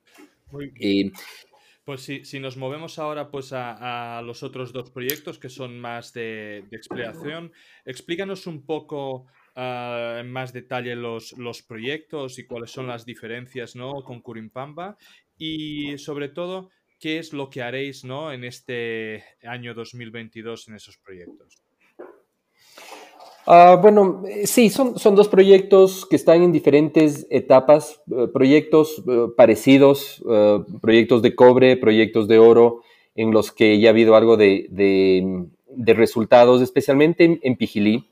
[1.90, 6.64] Pues si, nos movemos ahora pues a, los otros dos proyectos que son más de,
[6.70, 7.52] exploración,
[7.84, 9.26] explícanos un poco
[9.56, 14.04] ah, en más detalle los, los, proyectos y cuáles son las diferencias ¿no?
[14.04, 15.00] con Curimpamba
[15.36, 18.32] y sobre todo qué es lo que haréis ¿no?
[18.32, 21.69] en este año 2022 en esos proyectos.
[23.52, 29.02] Ah, bueno, eh, sí, son, son dos proyectos que están en diferentes etapas, eh, proyectos
[29.10, 30.24] eh, parecidos,
[30.82, 32.84] proyectos de cobre, proyectos de oro,
[33.16, 38.06] en los que ya ha habido algo de, de, resultados, especialmente en, Pijilí.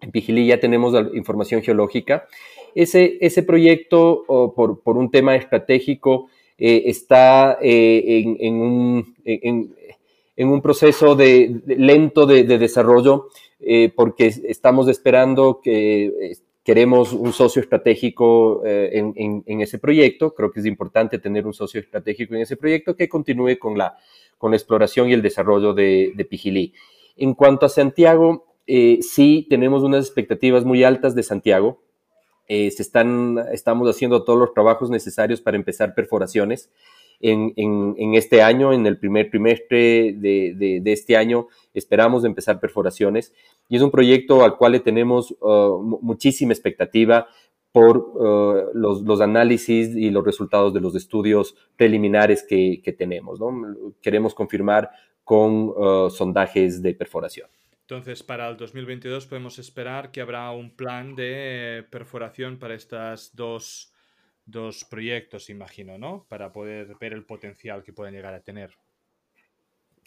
[0.00, 2.26] En Pijilí ya tenemos información geológica.
[2.74, 4.24] Ese, ese proyecto,
[4.56, 9.74] por, por, un tema estratégico, está en, en, un, en,
[10.36, 13.28] en, un, proceso de, lento de, desarrollo
[13.60, 20.34] eh, porque estamos esperando que eh, queremos un socio estratégico eh, en, ese proyecto.
[20.34, 23.96] Creo que es importante tener un socio estratégico en ese proyecto que continúe con la,
[24.38, 26.72] con la exploración y el desarrollo de, de Pijilí.
[27.16, 31.82] En cuanto a Santiago, sí tenemos unas expectativas muy altas de Santiago.
[32.48, 36.70] se están, estamos haciendo todos los trabajos necesarios para empezar perforaciones
[37.22, 43.32] en, este año, en el primer trimestre de, este año, esperamos empezar perforaciones
[43.68, 47.28] y es un proyecto al cual le tenemos uh, muchísima expectativa
[47.70, 53.40] por uh, los, análisis y los resultados de los estudios preliminares que, tenemos.
[54.02, 54.90] Queremos confirmar
[55.24, 57.48] con uh, sondajes de perforación.
[57.82, 63.91] Entonces, para el 2022 podemos esperar que habrá un plan de perforación para estas dos
[64.44, 66.26] dos proyectos, imagino, ¿no?
[66.28, 68.70] Para poder ver el potencial que pueden llegar a tener.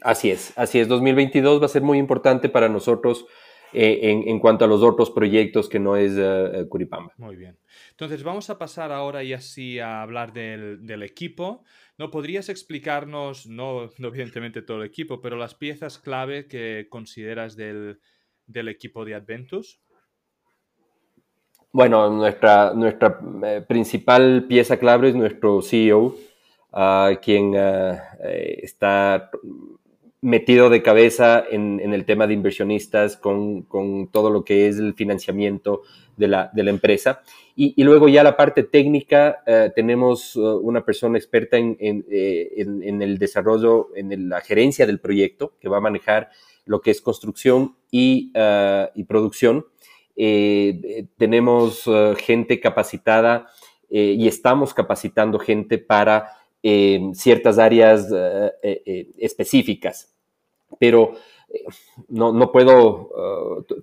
[0.02, 0.88] Así es, así es.
[0.88, 3.26] 2022 va a ser muy importante para nosotros
[3.74, 7.13] eh, en, cuanto a los otros proyectos que no es uh, Curipamba.
[7.17, 7.58] Muy bien.
[7.91, 11.63] Entonces vamos a pasar ahora y así a hablar del, equipo.
[11.98, 18.00] ¿No podrías explicarnos, no, evidentemente todo el equipo, pero las piezas clave que consideras del,
[18.48, 19.82] del equipo de Adventus?
[21.75, 26.15] Bueno, nuestra, nuestra eh, principal pieza clave es nuestro CEO,
[27.21, 29.29] quien ah, eh, está
[30.21, 33.67] metido de cabeza en, el tema de inversionistas con,
[34.09, 35.81] todo lo que es el financiamiento
[36.15, 37.21] de la, empresa.
[37.57, 41.75] Y, luego ya la parte técnica, eh, tenemos una persona experta en,
[42.07, 46.29] el desarrollo, en la gerencia del proyecto, que va a manejar
[46.63, 47.75] lo que es construcción
[48.33, 49.65] ah, y producción
[50.15, 53.47] eh, tenemos eh, gente capacitada
[53.89, 56.32] eh, y estamos capacitando gente para
[57.13, 58.12] ciertas áreas
[59.19, 60.15] específicas.
[60.80, 61.13] Pero
[62.08, 63.12] no, no, puedo,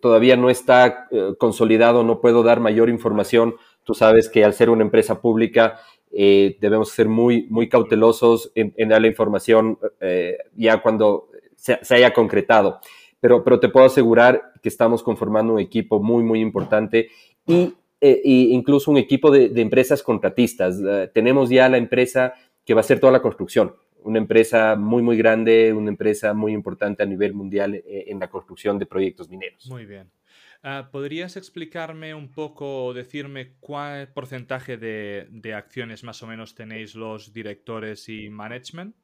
[0.01, 1.07] todavía no está
[1.39, 3.55] consolidado, no puedo dar mayor información.
[3.85, 5.79] Tú sabes que al ser una empresa pública
[6.11, 9.79] debemos ser muy, muy cautelosos en, dar la información
[10.57, 12.81] ya cuando se, haya concretado
[13.23, 17.09] pero, pero te puedo asegurar que estamos conformando un equipo muy, muy importante
[17.47, 20.81] y eh, incluso un equipo de, empresas contratistas.
[20.85, 25.03] Eh, tenemos ya la empresa que va a hacer toda la construcción, una empresa muy,
[25.03, 29.29] muy grande, una empresa muy importante a nivel mundial eh, en la construcción de proyectos
[29.31, 29.69] mineros.
[29.71, 30.11] Muy bien.
[30.65, 36.97] Ah, ¿Podrías explicarme un poco o decirme cuál porcentaje de, acciones más o menos tenéis
[36.97, 38.97] los directores y management?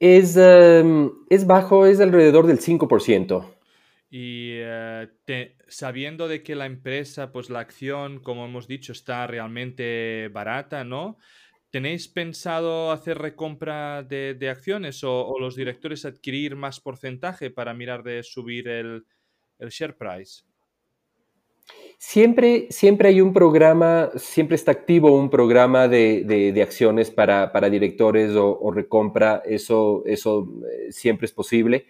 [0.00, 3.54] Es, em, es bajo, es alrededor del 5%.
[4.10, 5.08] Y eh,
[5.68, 11.18] sabiendo de que la empresa, pues la acción, como hemos dicho, está realmente barata, ¿no?
[11.70, 18.24] ¿Tenéis pensado hacer recompra de, acciones o, los directores adquirir más porcentaje para mirar de
[18.24, 19.04] subir el,
[19.60, 20.42] share price?
[21.98, 28.70] Siempre, siempre hay un programa, siempre está activo un programa de, acciones para, directores o,
[28.72, 31.86] recompra, eso, eso eh, siempre es posible.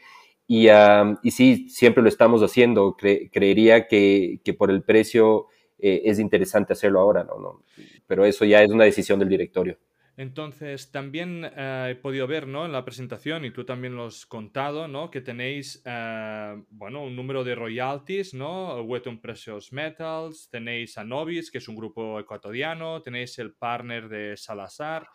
[0.49, 2.97] Y, y, sí, siempre lo estamos haciendo.
[2.97, 5.47] creería que, por el precio
[5.79, 7.39] eh, es interesante hacerlo ahora, ¿no?
[7.39, 7.63] ¿no?
[8.09, 9.79] Pero eso ya es una decisión del directorio.
[10.21, 12.67] Entonces, también eh, he podido ver ¿no?
[12.67, 15.11] en la presentación, y tú también lo has contado, ¿no?
[15.11, 18.83] que tenéis eh, bueno, un número de royalties, ¿no?
[18.83, 24.37] Wetton Precious Metals, tenéis a Novis, que es un grupo ecuatoriano, tenéis el partner de
[24.37, 25.09] Salazar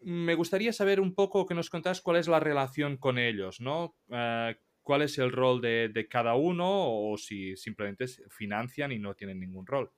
[0.00, 3.94] me gustaría saber un poco que nos contás cuál es la relación con ellos, ¿no?
[4.10, 9.38] Eh, ¿Cuál es el rol de, cada uno o si simplemente financian y no tienen
[9.38, 9.92] ningún rol?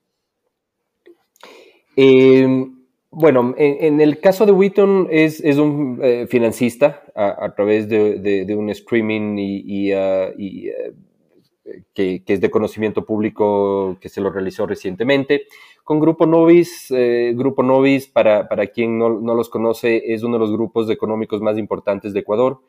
[1.97, 2.84] Em,
[3.15, 9.37] bueno, en, el caso de Wheaton es, un eh, financista a, través de, un streaming
[9.39, 10.31] y, ah,
[11.65, 15.47] eh, que, es de conocimiento público que se lo realizó recientemente.
[15.83, 20.35] Con Grupo Novis, eh, Grupo Novis, para, para quien no, no, los conoce, es uno
[20.35, 22.61] de los grupos económicos más importantes de Ecuador.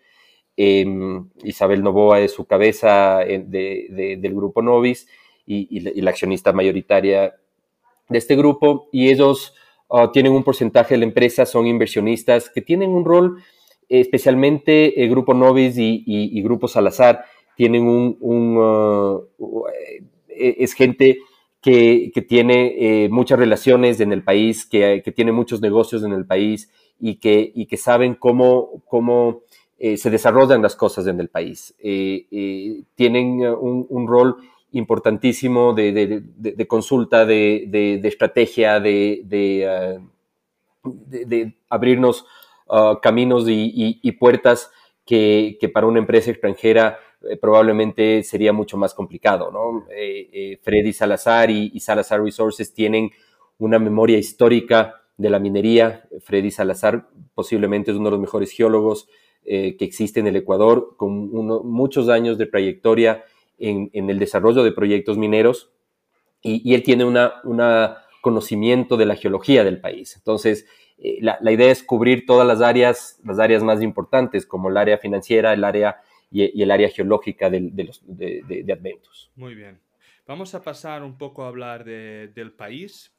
[0.58, 5.08] Em, Isabel Novoa es su cabeza eh, de, del Grupo Novis
[5.46, 7.36] y, la, accionista mayoritaria
[8.08, 8.88] de este grupo.
[8.92, 9.54] Y ellos
[9.90, 13.44] ah, tienen un porcentaje de la empresa, son inversionistas que tienen un rol,
[13.90, 19.64] especialmente el Grupo Novis y, y Grupo Salazar, tienen un, uh,
[20.30, 21.20] eh, es gente
[21.62, 26.70] que, tiene eh, muchas relaciones en el país, que, tiene muchos negocios en el país
[27.00, 29.42] y que, y que saben cómo, cómo
[29.80, 31.74] eh, se desarrollan las cosas en el país.
[32.96, 34.36] tienen un, rol
[34.76, 40.02] importantísimo de, consulta, de, estrategia, de,
[41.70, 42.26] abrirnos
[42.68, 44.70] uh, caminos y, puertas
[45.06, 49.88] que, para una empresa extranjera eh, probablemente sería mucho más complicado, ¿no?
[49.96, 53.12] Eh, eh, Freddy Salazar y, Salazar Resources tienen
[53.58, 56.06] una memoria histórica de la minería.
[56.20, 59.08] Freddy Salazar posiblemente es uno de los mejores geólogos
[59.48, 63.24] que existe en el Ecuador, con muchos años de trayectoria
[63.58, 65.72] en, el desarrollo de proyectos mineros
[66.42, 67.18] y, él tiene un
[68.22, 70.16] conocimiento de la geología del país.
[70.16, 70.68] Entonces,
[71.20, 74.98] la, la, idea es cubrir todas las áreas, las áreas más importantes, como el área
[74.98, 79.32] financiera, el área y, el área geológica de, los, de, Adventus.
[79.36, 79.80] Muy bien.
[80.28, 83.16] Vamos a pasar un poco a hablar del país.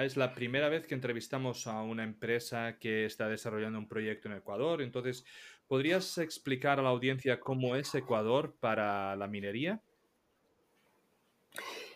[0.00, 4.36] Es la primera vez que entrevistamos a una empresa que está desarrollando un proyecto en
[4.36, 4.82] Ecuador.
[4.82, 5.24] Entonces,
[5.70, 9.80] ¿podrías explicar a la audiencia cómo es Ecuador para la minería?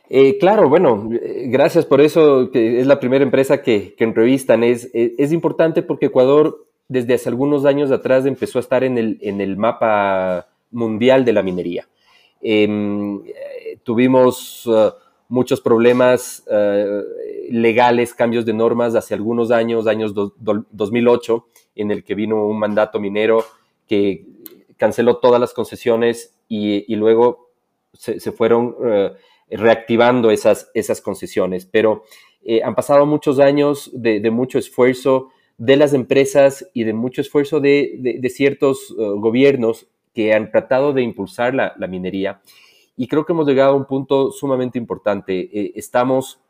[0.09, 4.63] Eh, claro, bueno, eh, gracias por eso, es la primera empresa que, entrevistan.
[4.63, 9.19] Es, es, importante porque Ecuador desde hace algunos años atrás empezó a estar en el,
[9.21, 11.89] en el mapa mundial de la minería.
[12.41, 13.25] Em,
[13.83, 14.71] tuvimos
[15.29, 16.45] muchos problemas
[17.51, 23.01] legales, cambios de normas hace algunos años, años 2008, en el que vino un mandato
[23.01, 23.45] minero
[23.87, 24.27] que
[24.77, 27.51] canceló todas las concesiones y, luego
[27.93, 29.11] se, fueron uh,
[29.51, 31.67] reactivando esas, esas concesiones.
[31.67, 32.05] Pero
[32.45, 37.61] eh, han pasado muchos años de, mucho esfuerzo de las empresas y de mucho esfuerzo
[37.61, 42.41] de, de ciertos gobiernos que han tratado de impulsar la, minería.
[42.97, 45.51] Y creo que hemos llegado a un punto sumamente importante.
[45.53, 46.41] Eh, estamos,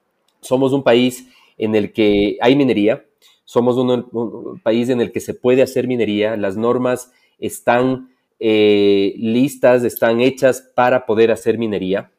[0.40, 3.04] somos un país en el que hay minería,
[3.44, 9.84] somos un, país en el que se puede hacer minería, las normas están eh, listas,
[9.84, 12.10] están hechas para poder hacer minería.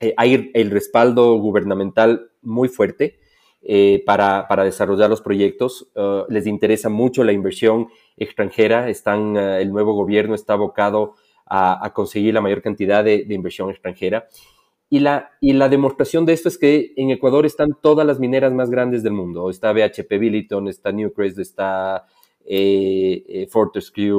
[0.00, 3.18] Eh, hay el respaldo gubernamental muy fuerte
[4.06, 5.92] para, para, desarrollar los proyectos.
[6.30, 7.88] les interesa mucho la inversión
[8.20, 11.14] extranjera, están, eh, el nuevo gobierno está abocado
[11.46, 14.28] a, conseguir la mayor cantidad de, inversión extranjera.
[14.88, 18.52] Y la, y la demostración de esto es que en Ecuador están todas las mineras
[18.52, 19.50] más grandes del mundo.
[19.50, 22.06] Está BHP Billiton, está Newcrest, está
[22.44, 24.10] eh, eh, Fortescue,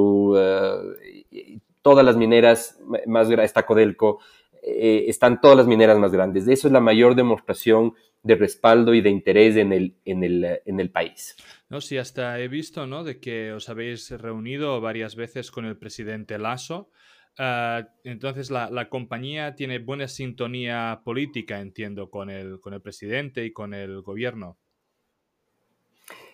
[1.81, 4.19] todas las mineras más grandes, está Codelco,
[4.63, 6.47] están todas las mineras más grandes.
[6.47, 7.93] Eso es la mayor demostración
[8.23, 11.35] de respaldo y de interés en el, en el, en el país.
[11.69, 13.03] No, sí, hasta he visto, ¿no?
[13.03, 16.91] De que os habéis reunido varias veces con el presidente Lasso.
[17.37, 23.53] Ah, entonces la, compañía tiene buena sintonía política, entiendo, con el, con el presidente y
[23.53, 24.57] con el gobierno.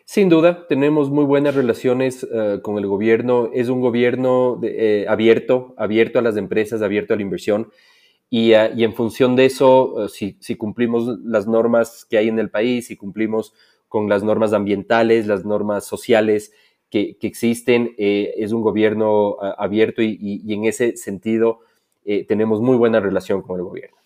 [0.10, 3.50] Sin duda, tenemos muy buenas relaciones eh, con el gobierno.
[3.54, 7.70] Es un gobierno eh, abierto, abierto a las empresas, abierto a la inversión.
[8.30, 12.50] Y, ah, en función de eso, eh, si, cumplimos las normas que hay en el
[12.50, 13.54] país, si cumplimos
[13.90, 16.54] con las normas ambientales, las normas sociales
[16.90, 21.60] que, existen, es un gobierno abierto y, en ese sentido
[22.30, 23.97] tenemos muy buena relación con el gobierno.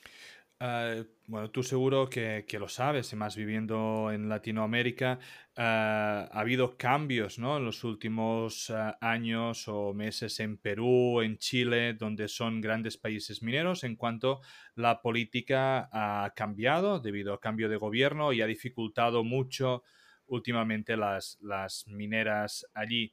[0.64, 5.18] Ah, bueno, tú seguro que, lo sabes, y más viviendo en Latinoamérica,
[5.58, 7.58] ah, ha habido cambios ¿no?
[7.58, 13.42] en los últimos ah, años o meses en Perú, en Chile, donde son grandes países
[13.42, 14.42] mineros, en cuanto
[14.76, 19.82] la política ha cambiado debido al cambio de gobierno y ha dificultado mucho
[20.28, 23.12] últimamente las, las mineras allí.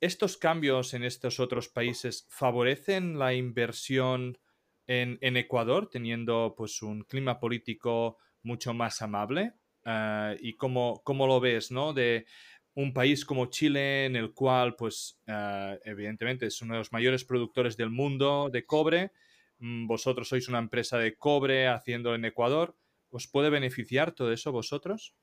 [0.00, 4.36] ¿Estos cambios en estos otros países favorecen la inversión?
[5.00, 9.54] En, Ecuador, teniendo pues un clima político mucho más amable.
[9.84, 11.92] Ah, ¿Y cómo, lo ves, no?
[11.92, 12.26] De
[12.74, 17.24] un país como Chile, en el cual, pues, ah, evidentemente es uno de los mayores
[17.24, 19.12] productores del mundo de cobre.
[19.58, 22.76] Mm, vosotros sois una empresa de cobre haciendo en Ecuador.
[23.10, 25.14] ¿Os puede beneficiar todo eso vosotros?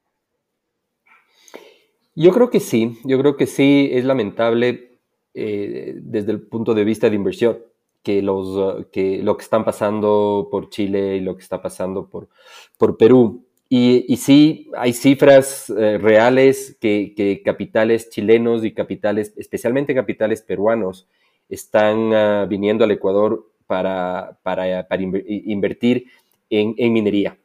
[2.15, 4.99] Yo creo que sí, yo creo que sí, es lamentable
[5.33, 7.68] eh, desde el punto de vista de inversión
[8.03, 12.07] que, los, ah, que lo que están pasando por Chile y lo que está pasando
[12.07, 12.29] por,
[12.77, 13.45] por Perú.
[13.69, 21.07] Y, y sí, hay cifras eh, reales que, capitales chilenos y capitales, especialmente capitales peruanos,
[21.49, 26.05] están ah, viniendo al Ecuador para, para, para invertir
[26.49, 27.37] en, en, minería.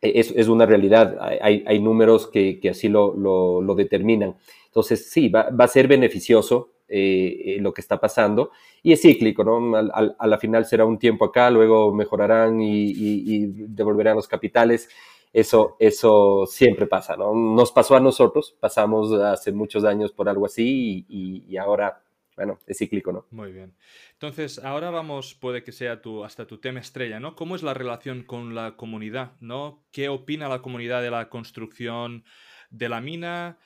[0.00, 4.36] E, es, es, una realidad, hay, hay números que, que así lo, lo, lo, determinan.
[4.66, 8.50] Entonces, sí, va, va a ser beneficioso eh, lo que está pasando.
[8.82, 9.76] Y es cíclico, ¿no?
[9.76, 14.88] a la final será un tiempo acá, luego mejorarán y, devolverán los capitales.
[15.32, 17.32] Eso, eso siempre pasa, ¿no?
[17.32, 22.02] Nos pasó a nosotros, pasamos hace muchos años por algo así y, ahora,
[22.34, 23.26] bueno, es cíclico, ¿no?
[23.30, 23.72] Muy bien.
[24.14, 27.36] Entonces, ahora vamos, puede que sea tu, hasta tu tema estrella, ¿no?
[27.36, 29.84] ¿Cómo es la relación con la comunidad, ¿no?
[29.92, 32.24] ¿Qué opina la comunidad de la construcción
[32.70, 33.58] de la mina?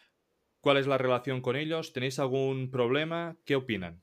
[0.65, 1.93] ¿Cuál es la relación con ellos?
[1.93, 3.37] ¿Tenéis algún problema?
[3.45, 4.01] ¿Qué opinan?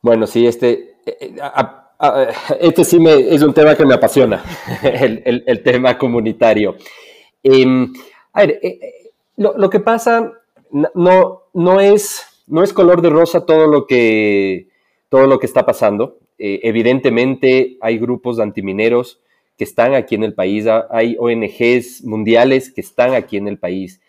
[0.00, 2.26] Bueno, sí, este, eh, eh,
[2.58, 4.42] este sí me, es un tema que me apasiona,
[4.82, 6.76] el, tema comunitario.
[7.42, 7.92] Em,
[8.32, 8.80] a ver, eh,
[9.36, 10.32] lo, que pasa
[10.94, 14.68] no, no, es, no es color de rosa todo lo que,
[15.10, 16.16] todo lo que está pasando.
[16.38, 19.20] evidentemente hay grupos de antimineros
[19.58, 24.00] que están aquí en el país, hay ONGs mundiales que están aquí en el país.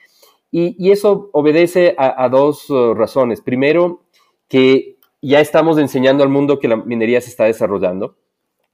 [0.56, 3.42] Y, eso obedece a, dos uh, razones.
[3.42, 4.04] Primero,
[4.48, 8.18] que ya estamos enseñando al mundo que la minería se está desarrollando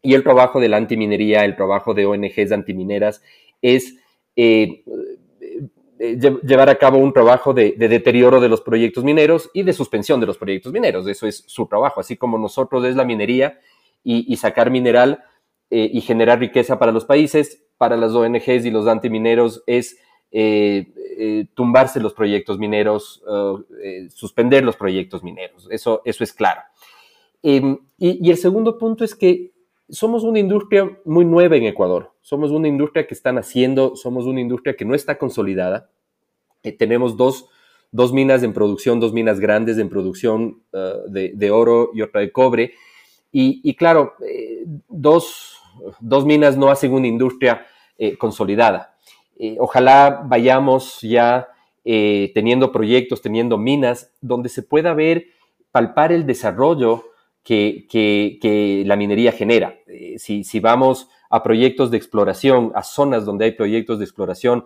[0.02, 3.22] y el trabajo de la antiminería, el trabajo de ONGs antimineras
[3.62, 3.96] es
[4.36, 4.84] eh,
[6.00, 10.20] eh, llevar a cabo un trabajo de, deterioro de los proyectos mineros y de suspensión
[10.20, 11.08] de los proyectos mineros.
[11.08, 13.58] Eso es su trabajo, así como nosotros es la minería
[14.04, 15.24] y, sacar mineral
[15.70, 19.98] eh, y generar riqueza para los países, para las ONGs y los antimineros es
[20.32, 23.24] eh, eh, tumbarse los proyectos mineros,
[23.84, 25.68] eh, suspender los proyectos mineros.
[25.72, 26.62] Eso, eso es claro.
[27.42, 29.52] Em, y, el segundo punto es que
[29.90, 32.14] somos una industria muy nueva en Ecuador.
[32.22, 35.90] Somos una industria que está naciendo, somos una industria que no está consolidada.
[36.78, 37.50] tenemos dos,
[38.14, 40.62] minas en producción, dos minas grandes en producción
[41.08, 42.74] de, oro y otra de cobre.
[43.32, 44.14] Y, claro,
[44.88, 45.58] dos,
[46.00, 47.66] dos, minas no hacen una industria
[48.20, 48.99] consolidada.
[49.40, 51.48] Eh, ojalá vayamos ya
[51.86, 55.28] eh, teniendo proyectos, teniendo minas, donde se pueda ver,
[55.72, 57.06] palpar el desarrollo
[57.42, 59.80] que, la minería genera.
[59.88, 64.66] Eh, si, vamos a proyectos de exploración, a zonas donde hay proyectos de exploración,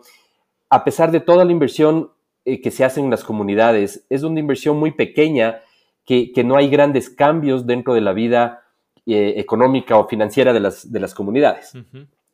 [0.69, 2.11] a pesar de toda la inversión
[2.43, 5.61] que se hace en las comunidades, es una inversión muy pequeña
[6.03, 8.63] que, no hay grandes cambios dentro de la vida
[9.05, 11.74] económica o financiera de las, comunidades.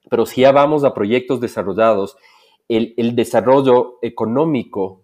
[0.09, 2.15] Pero si ya vamos a proyectos desarrollados,
[2.69, 5.01] el, desarrollo económico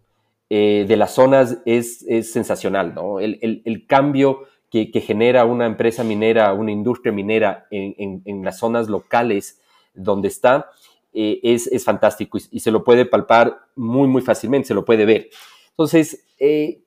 [0.50, 3.20] eh, de las zonas es, sensacional, ¿no?
[3.20, 9.60] El, cambio que, genera una empresa minera, una industria minera en, las zonas locales
[9.94, 10.70] donde está,
[11.14, 15.30] eh, es, fantástico y, se lo puede palpar muy, muy fácilmente, se lo puede ver.
[15.72, 16.82] Entonces, eh,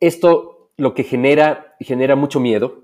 [0.00, 2.82] esto lo que genera, genera mucho miedo,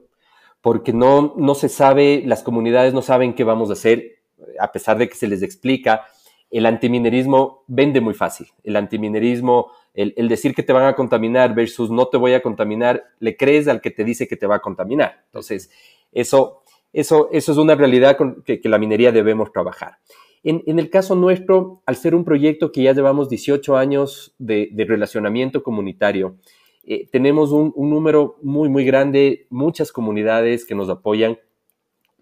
[0.60, 4.21] porque no, no se sabe, las comunidades no saben qué vamos a hacer,
[4.58, 6.04] a pesar de que se les explica,
[6.50, 8.46] el antiminerismo vende muy fácil.
[8.62, 12.42] El antiminerismo, el, el, decir que te van a contaminar versus no te voy a
[12.42, 15.22] contaminar, le crees al que te dice que te va a contaminar.
[15.26, 15.70] Entonces,
[16.12, 16.62] eso,
[16.92, 19.96] eso, eso es una realidad con que, la minería debemos trabajar.
[20.44, 24.68] En, en, el caso nuestro, al ser un proyecto que ya llevamos 18 años de,
[24.72, 26.36] de relacionamiento comunitario,
[26.84, 31.38] eh, tenemos un, un, número muy, muy grande, muchas comunidades que nos apoyan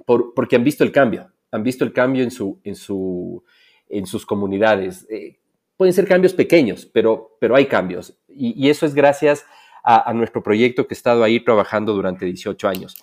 [0.04, 3.44] por, porque han visto el cambio, han visto el cambio en, su, en, su,
[3.88, 5.07] en sus comunidades.
[5.11, 5.38] Eh,
[5.76, 8.16] pueden ser cambios pequeños, pero, pero hay cambios.
[8.28, 9.44] Y, y eso es gracias
[9.82, 12.96] a, a, nuestro proyecto que he estado ahí trabajando durante 18 años.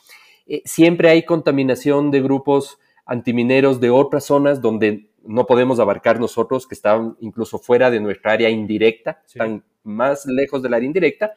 [0.45, 6.68] Eh, siempre hay contaminación de grupos antimineros de otras zonas donde no podemos abarcar nosotros,
[6.68, 9.39] que están incluso fuera de nuestra área indirecta, sí.
[9.39, 11.34] están más lejos del área indirecta,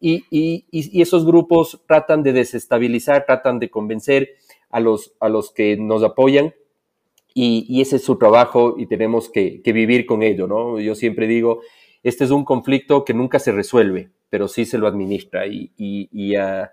[0.00, 4.36] y, y, y, esos grupos tratan de desestabilizar, tratan de convencer
[4.76, 6.54] a los, a los que nos apoyan,
[7.32, 10.78] y, ese es su trabajo y tenemos que, vivir con ello, ¿no?
[10.80, 11.62] Yo siempre digo,
[12.02, 16.66] este es un conflicto que nunca se resuelve, pero sí se lo administra, y, uh,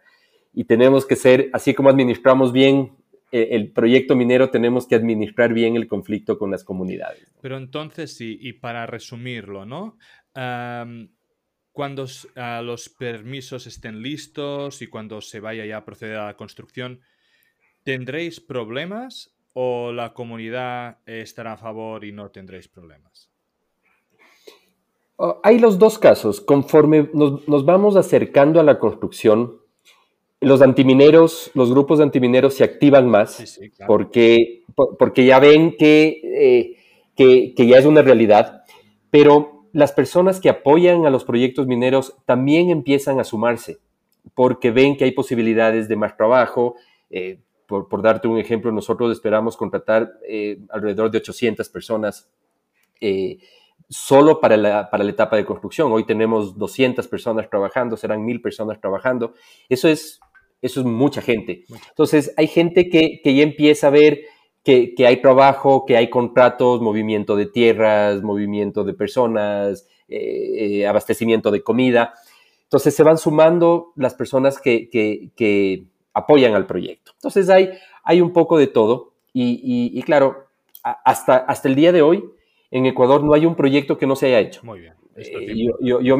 [0.53, 2.91] y tenemos que ser, así como administramos bien
[3.31, 7.33] eh, el proyecto minero tenemos que administrar bien el conflicto con las comunidades.
[7.41, 9.97] Pero entonces, y para resumirlo, ¿no?
[11.71, 12.05] Cuando
[12.61, 17.01] los permisos estén listos y cuando se vaya ya a proceder a la construcción,
[17.83, 23.29] ¿tendréis problemas o la comunidad estará a favor y no tendréis problemas?
[25.17, 26.41] Uh, hay los dos casos.
[26.41, 29.59] Conforme nos, nos vamos acercando a la construcción,
[30.41, 33.87] los antimineros, los grupos de antimineros se activan más sí, sí, claro.
[33.87, 34.63] porque,
[34.99, 36.77] porque ya ven que, eh,
[37.15, 38.63] que, que, ya es una realidad,
[39.09, 43.79] pero las personas que apoyan a los proyectos mineros también empiezan a sumarse
[44.33, 46.75] porque ven que hay posibilidades de más trabajo.
[47.09, 52.29] Eh, por, por, darte un ejemplo, nosotros esperamos contratar eh, alrededor de 800 personas
[53.01, 53.37] eh,
[53.89, 55.91] solo para la, para la etapa de construcción.
[55.91, 59.33] Hoy tenemos 200 personas trabajando, serán 1000 personas trabajando.
[59.69, 60.19] Eso es
[60.63, 61.65] eso es mucha gente.
[61.89, 64.21] Entonces, hay gente que, que ya empieza a ver
[64.63, 70.87] que, que, hay trabajo, que hay contratos, movimiento de tierras, movimiento de personas, eh, eh,
[70.87, 72.13] abastecimiento de comida.
[72.63, 75.83] Entonces, se van sumando las personas que, que
[76.13, 77.11] apoyan al proyecto.
[77.15, 77.71] Entonces, hay,
[78.03, 79.13] hay un poco de todo.
[79.33, 80.47] Y, y, y claro,
[80.83, 82.23] hasta, hasta el día de hoy,
[82.71, 84.61] en Ecuador no hay un proyecto que no se haya hecho.
[84.63, 84.93] Muy bien.
[85.15, 86.17] Eh, yo, yo, yo,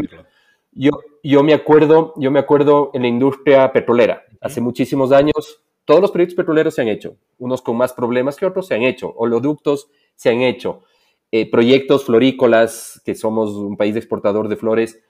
[0.71, 0.91] yo,
[1.23, 6.11] yo, me acuerdo, yo me acuerdo en la industria petrolera, hace muchísimos años, todos los
[6.11, 9.89] proyectos petroleros se han hecho, unos con más problemas que otros se han hecho, oleoductos
[10.15, 10.83] se han hecho,
[11.31, 15.01] eh, proyectos florícolas, que somos un país exportador de flores,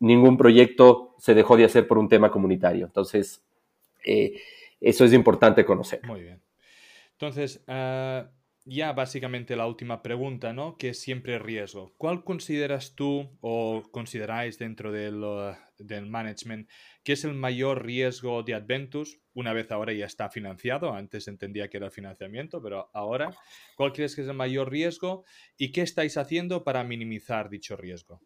[0.00, 2.86] ningún proyecto se dejó de hacer por un tema comunitario.
[2.86, 3.42] Entonces,
[4.04, 4.40] eh,
[4.80, 6.00] eso es importante conocer.
[6.04, 6.42] Muy bien.
[7.12, 8.38] Entonces, uh
[8.68, 10.76] ya básicamente la última pregunta, ¿no?
[10.76, 11.94] Que es siempre riesgo.
[11.96, 15.24] ¿Cuál consideras tú o consideráis dentro del,
[15.78, 16.68] del management
[17.02, 19.20] que es el mayor riesgo de Adventus?
[19.32, 23.30] Una vez ahora ya está financiado, antes entendía que era financiamiento, pero ahora,
[23.74, 25.24] ¿cuál crees que es el mayor riesgo
[25.56, 28.20] y qué estáis haciendo para minimizar dicho riesgo?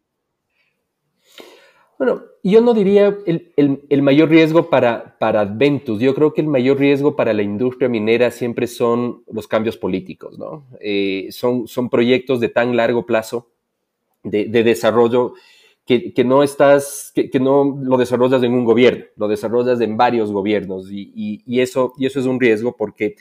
[2.03, 6.01] Bueno, yo no diría el, el, el, mayor riesgo para, para Adventus.
[6.01, 10.37] Yo creo que el mayor riesgo para la industria minera siempre son los cambios políticos,
[10.37, 10.65] ¿no?
[10.81, 13.51] Eh, son, son proyectos de tan largo plazo
[14.21, 15.35] de, de desarrollo
[15.85, 19.95] que, que, no estás, que, que, no lo desarrollas en un gobierno, lo desarrollas en
[19.95, 23.15] varios gobiernos y, y, y, eso, y eso es un riesgo porque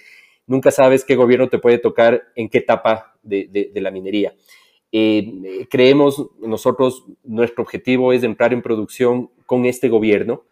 [0.49, 4.35] nunca sabes qué gobierno te puede tocar en qué etapa de, de, de la minería.
[4.95, 10.45] Eh, creemos nosotros, nuestro objetivo es entrar en producción con este gobierno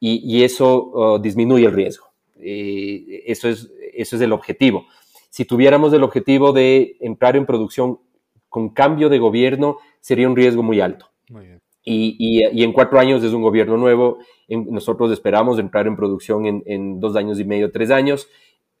[0.00, 2.06] y, y eso uh, disminuye el riesgo.
[2.40, 4.86] Eh, eso, es, eso es el objetivo.
[5.28, 8.00] Si tuviéramos el objetivo de entrar en producción
[8.48, 11.10] con cambio de gobierno, sería un riesgo muy alto.
[11.28, 11.46] Muy
[11.84, 14.18] y, y, y, en cuatro años es un gobierno nuevo.
[14.48, 18.28] En, nosotros esperamos entrar en producción en, en, dos años y medio, tres años,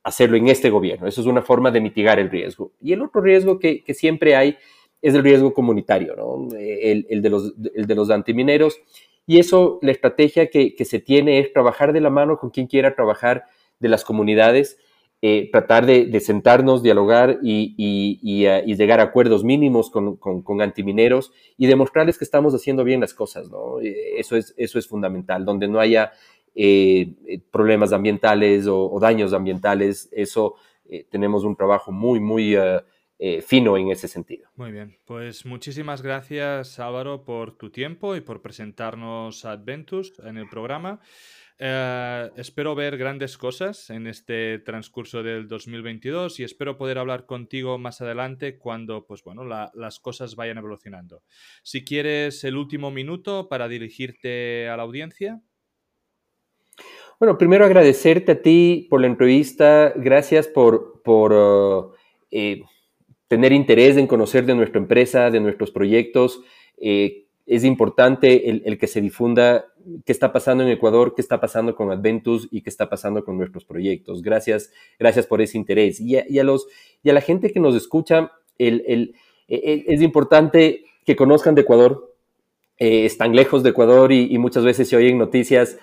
[0.04, 1.06] hacerlo en este gobierno.
[1.06, 2.72] Eso es una forma de mitigar el riesgo.
[2.80, 4.56] Y el otro riesgo que, que siempre hay
[5.02, 6.14] es el riesgo comunitario,
[6.58, 8.80] el, el, de los, el de los antimineros.
[9.26, 12.66] Y eso, la estrategia que, que, se tiene es trabajar de la mano con quien
[12.66, 13.44] quiera trabajar
[13.78, 14.78] de las comunidades,
[15.20, 20.16] eh, tratar de, de, sentarnos, dialogar y, y, uh, y, llegar a acuerdos mínimos con,
[20.16, 23.78] con, con, antimineros y demostrarles que estamos haciendo bien las cosas, ¿no?
[23.80, 26.10] Eso es, eso es fundamental, donde no haya
[26.56, 27.14] eh,
[27.52, 30.56] problemas ambientales o, daños ambientales, eso
[30.88, 32.56] eh, tenemos un trabajo muy, muy
[33.46, 34.48] fino en ese sentido.
[34.56, 40.48] Muy bien, pues muchísimas gracias Álvaro por tu tiempo y por presentarnos Adventus en el
[40.48, 41.00] programa.
[41.64, 47.78] Eh, espero ver grandes cosas en este transcurso del 2022 y espero poder hablar contigo
[47.78, 51.22] más adelante cuando pues, bueno, las cosas vayan evolucionando.
[51.62, 55.40] Si quieres el último minuto para dirigirte a la audiencia.
[57.20, 59.92] Bueno, primero agradecerte a ti por la entrevista.
[59.94, 61.94] Gracias por, por uh,
[62.32, 62.62] eh,
[63.32, 66.42] tener interés en conocer de nuestra empresa, de nuestros proyectos.
[66.76, 69.72] Eh, es importante el, que se difunda
[70.04, 73.38] qué está pasando en Ecuador, qué está pasando con Adventus y qué está pasando con
[73.38, 74.20] nuestros proyectos.
[74.20, 75.98] Gracias, gracias por ese interés.
[75.98, 76.66] Y a, los,
[77.02, 79.14] y a la gente que nos escucha, e,
[79.48, 82.14] e, es importante que conozcan de Ecuador.
[82.76, 85.78] Eh, están lejos de Ecuador y, muchas veces se oyen noticias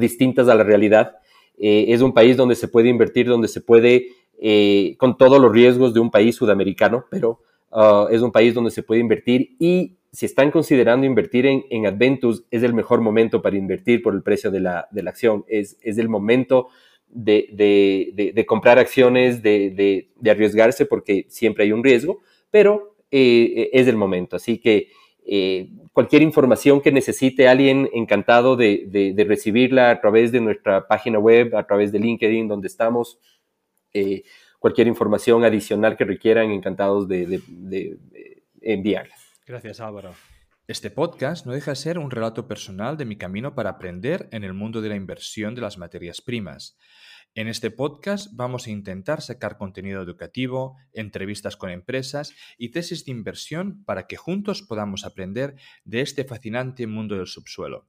[0.00, 1.18] distintas a la realidad.
[1.58, 4.08] Eh, es un país donde se puede invertir, donde se puede,
[4.40, 7.40] eh, con todos los riesgos de un país sudamericano, pero
[7.72, 12.44] ah, es un país donde se puede invertir y si están considerando invertir en, Adventus,
[12.50, 15.44] es el mejor momento para invertir por el precio de la, acción.
[15.46, 16.68] Es, el momento
[17.10, 22.20] de, comprar acciones, de, arriesgarse, porque siempre hay un riesgo,
[22.50, 24.36] pero eh, es el momento.
[24.36, 24.88] Así que
[25.28, 31.56] eh, cualquier información que necesite alguien, encantado de, recibirla a través de nuestra página web,
[31.56, 33.18] a través de LinkedIn, donde estamos.
[33.98, 34.24] Eh,
[34.58, 37.98] cualquier información adicional que requieran, encantados de
[38.60, 39.14] enviarla.
[39.46, 40.12] Gracias Álvaro.
[40.68, 44.44] Este podcast no deja de ser un relato personal de mi camino para aprender en
[44.44, 46.76] el mundo de la inversión de las materias primas.
[47.34, 53.12] En este podcast vamos a intentar sacar contenido educativo, entrevistas con empresas y tesis de
[53.12, 57.86] inversión para que juntos podamos aprender de este fascinante mundo del subsuelo.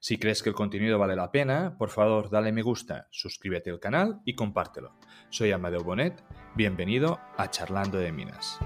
[0.00, 3.80] Si crees que el contenido vale la pena, por favor dale me gusta, suscríbete al
[3.80, 4.98] canal y compártelo.
[5.30, 6.22] Soy Amadeo Bonet,
[6.54, 8.60] bienvenido a Charlando de Minas.